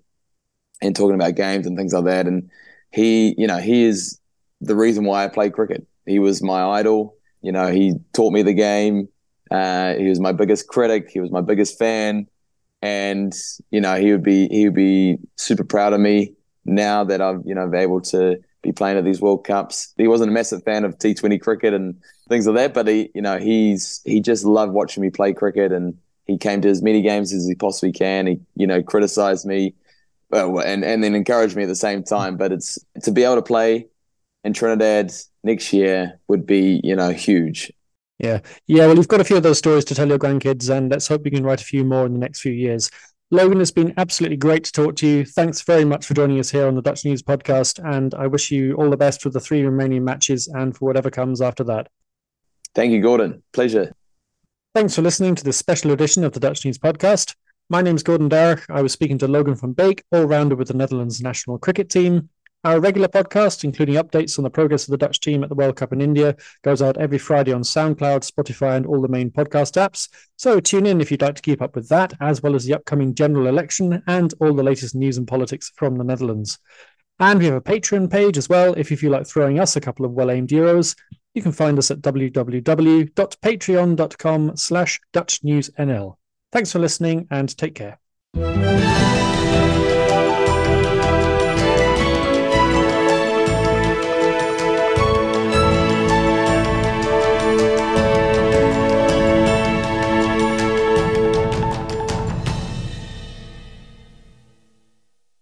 and 0.82 0.96
talking 0.96 1.14
about 1.14 1.34
games 1.34 1.66
and 1.66 1.76
things 1.76 1.92
like 1.92 2.04
that. 2.04 2.26
And 2.26 2.50
he, 2.92 3.34
you 3.38 3.46
know, 3.46 3.58
he 3.58 3.84
is 3.84 4.20
the 4.60 4.76
reason 4.76 5.04
why 5.04 5.24
I 5.24 5.28
play 5.28 5.50
cricket. 5.50 5.86
He 6.06 6.18
was 6.18 6.42
my 6.42 6.64
idol. 6.80 7.16
You 7.42 7.52
know, 7.52 7.68
he 7.70 7.94
taught 8.12 8.32
me 8.32 8.42
the 8.42 8.54
game. 8.54 9.08
Uh, 9.50 9.94
he 9.94 10.08
was 10.08 10.20
my 10.20 10.32
biggest 10.32 10.68
critic. 10.68 11.08
He 11.10 11.20
was 11.20 11.30
my 11.30 11.40
biggest 11.40 11.78
fan, 11.78 12.26
and 12.82 13.34
you 13.70 13.80
know, 13.80 13.96
he 13.96 14.12
would 14.12 14.24
be 14.24 14.48
he 14.48 14.64
would 14.66 14.74
be 14.74 15.18
super 15.36 15.64
proud 15.64 15.92
of 15.92 16.00
me 16.00 16.34
now 16.64 17.04
that 17.04 17.20
I've 17.20 17.42
you 17.44 17.54
know 17.54 17.68
been 17.68 17.80
able 17.80 18.00
to 18.02 18.38
be 18.66 18.72
playing 18.72 18.98
at 18.98 19.04
these 19.04 19.20
World 19.20 19.44
Cups. 19.44 19.92
He 19.96 20.08
wasn't 20.08 20.30
a 20.30 20.34
massive 20.34 20.62
fan 20.64 20.84
of 20.84 20.98
T20 20.98 21.40
cricket 21.40 21.74
and 21.74 21.96
things 22.28 22.46
like 22.46 22.56
that, 22.56 22.74
but 22.74 22.88
he 22.88 23.10
you 23.14 23.22
know 23.22 23.38
he's 23.38 24.02
he 24.04 24.20
just 24.20 24.44
loved 24.44 24.72
watching 24.72 25.02
me 25.02 25.10
play 25.10 25.32
cricket, 25.32 25.72
and 25.72 25.96
he 26.26 26.38
came 26.38 26.60
to 26.62 26.68
as 26.68 26.82
many 26.82 27.02
games 27.02 27.32
as 27.32 27.46
he 27.46 27.54
possibly 27.54 27.92
can. 27.92 28.26
He 28.26 28.40
you 28.54 28.66
know 28.66 28.82
criticized 28.82 29.46
me, 29.46 29.74
and 30.32 30.84
and 30.84 31.02
then 31.02 31.14
encouraged 31.14 31.56
me 31.56 31.64
at 31.64 31.68
the 31.68 31.74
same 31.74 32.02
time. 32.02 32.36
But 32.36 32.52
it's 32.52 32.78
to 33.02 33.12
be 33.12 33.24
able 33.24 33.36
to 33.36 33.42
play 33.42 33.86
in 34.46 34.52
Trinidad 34.52 35.12
next 35.42 35.72
year 35.72 36.20
would 36.28 36.46
be, 36.46 36.80
you 36.84 36.94
know, 36.94 37.10
huge. 37.10 37.72
Yeah. 38.18 38.40
Yeah. 38.66 38.86
Well, 38.86 38.96
you've 38.96 39.08
got 39.08 39.20
a 39.20 39.24
few 39.24 39.36
of 39.36 39.42
those 39.42 39.58
stories 39.58 39.84
to 39.86 39.94
tell 39.94 40.08
your 40.08 40.18
grandkids, 40.18 40.70
and 40.70 40.90
let's 40.90 41.08
hope 41.08 41.24
you 41.24 41.32
can 41.32 41.44
write 41.44 41.60
a 41.60 41.64
few 41.64 41.84
more 41.84 42.06
in 42.06 42.12
the 42.12 42.18
next 42.18 42.40
few 42.40 42.52
years. 42.52 42.88
Logan, 43.32 43.60
it's 43.60 43.72
been 43.72 43.92
absolutely 43.96 44.36
great 44.36 44.62
to 44.64 44.72
talk 44.72 44.94
to 44.96 45.06
you. 45.06 45.24
Thanks 45.24 45.62
very 45.62 45.84
much 45.84 46.06
for 46.06 46.14
joining 46.14 46.38
us 46.38 46.50
here 46.50 46.68
on 46.68 46.76
the 46.76 46.82
DutchNews 46.82 47.22
podcast. 47.22 47.84
And 47.84 48.14
I 48.14 48.28
wish 48.28 48.52
you 48.52 48.74
all 48.74 48.88
the 48.88 48.96
best 48.96 49.20
for 49.20 49.30
the 49.30 49.40
three 49.40 49.64
remaining 49.64 50.04
matches 50.04 50.46
and 50.46 50.76
for 50.76 50.86
whatever 50.86 51.10
comes 51.10 51.40
after 51.40 51.64
that. 51.64 51.88
Thank 52.72 52.92
you, 52.92 53.02
Gordon. 53.02 53.42
Pleasure. 53.52 53.92
Thanks 54.76 54.94
for 54.94 55.02
listening 55.02 55.34
to 55.34 55.42
this 55.42 55.56
special 55.56 55.90
edition 55.90 56.22
of 56.22 56.34
the 56.34 56.40
DutchNews 56.40 56.78
podcast. 56.78 57.34
My 57.68 57.82
name 57.82 57.96
is 57.96 58.04
Gordon 58.04 58.28
Darroch. 58.28 58.64
I 58.70 58.80
was 58.80 58.92
speaking 58.92 59.18
to 59.18 59.26
Logan 59.26 59.56
van 59.56 59.72
Beek, 59.72 60.04
all 60.12 60.26
rounder 60.26 60.54
with 60.54 60.68
the 60.68 60.74
Netherlands 60.74 61.20
national 61.20 61.58
cricket 61.58 61.90
team. 61.90 62.28
Our 62.66 62.80
regular 62.80 63.06
podcast, 63.06 63.62
including 63.62 63.94
updates 63.94 64.38
on 64.38 64.42
the 64.42 64.50
progress 64.50 64.88
of 64.88 64.90
the 64.90 64.98
Dutch 64.98 65.20
team 65.20 65.44
at 65.44 65.48
the 65.48 65.54
World 65.54 65.76
Cup 65.76 65.92
in 65.92 66.00
India, 66.00 66.34
goes 66.64 66.82
out 66.82 66.96
every 66.96 67.18
Friday 67.18 67.52
on 67.52 67.62
SoundCloud, 67.62 68.28
Spotify, 68.28 68.76
and 68.76 68.84
all 68.84 69.00
the 69.00 69.06
main 69.06 69.30
podcast 69.30 69.80
apps. 69.80 70.08
So 70.34 70.58
tune 70.58 70.84
in 70.84 71.00
if 71.00 71.12
you'd 71.12 71.22
like 71.22 71.36
to 71.36 71.42
keep 71.42 71.62
up 71.62 71.76
with 71.76 71.88
that, 71.90 72.14
as 72.20 72.42
well 72.42 72.56
as 72.56 72.64
the 72.64 72.74
upcoming 72.74 73.14
general 73.14 73.46
election 73.46 74.02
and 74.08 74.34
all 74.40 74.52
the 74.52 74.64
latest 74.64 74.96
news 74.96 75.16
and 75.16 75.28
politics 75.28 75.70
from 75.76 75.96
the 75.96 76.02
Netherlands. 76.02 76.58
And 77.20 77.38
we 77.38 77.44
have 77.44 77.54
a 77.54 77.60
Patreon 77.60 78.10
page 78.10 78.36
as 78.36 78.48
well. 78.48 78.74
If 78.74 78.90
you 78.90 78.96
feel 78.96 79.12
like 79.12 79.28
throwing 79.28 79.60
us 79.60 79.76
a 79.76 79.80
couple 79.80 80.04
of 80.04 80.14
well-aimed 80.14 80.48
euros, 80.48 80.96
you 81.34 81.42
can 81.42 81.52
find 81.52 81.78
us 81.78 81.92
at 81.92 82.00
www.patreon.com 82.00 84.56
slash 84.56 85.00
Dutch 85.12 85.44
News 85.44 85.70
Thanks 86.50 86.72
for 86.72 86.80
listening 86.80 87.28
and 87.30 87.56
take 87.56 87.76
care. 87.76 88.00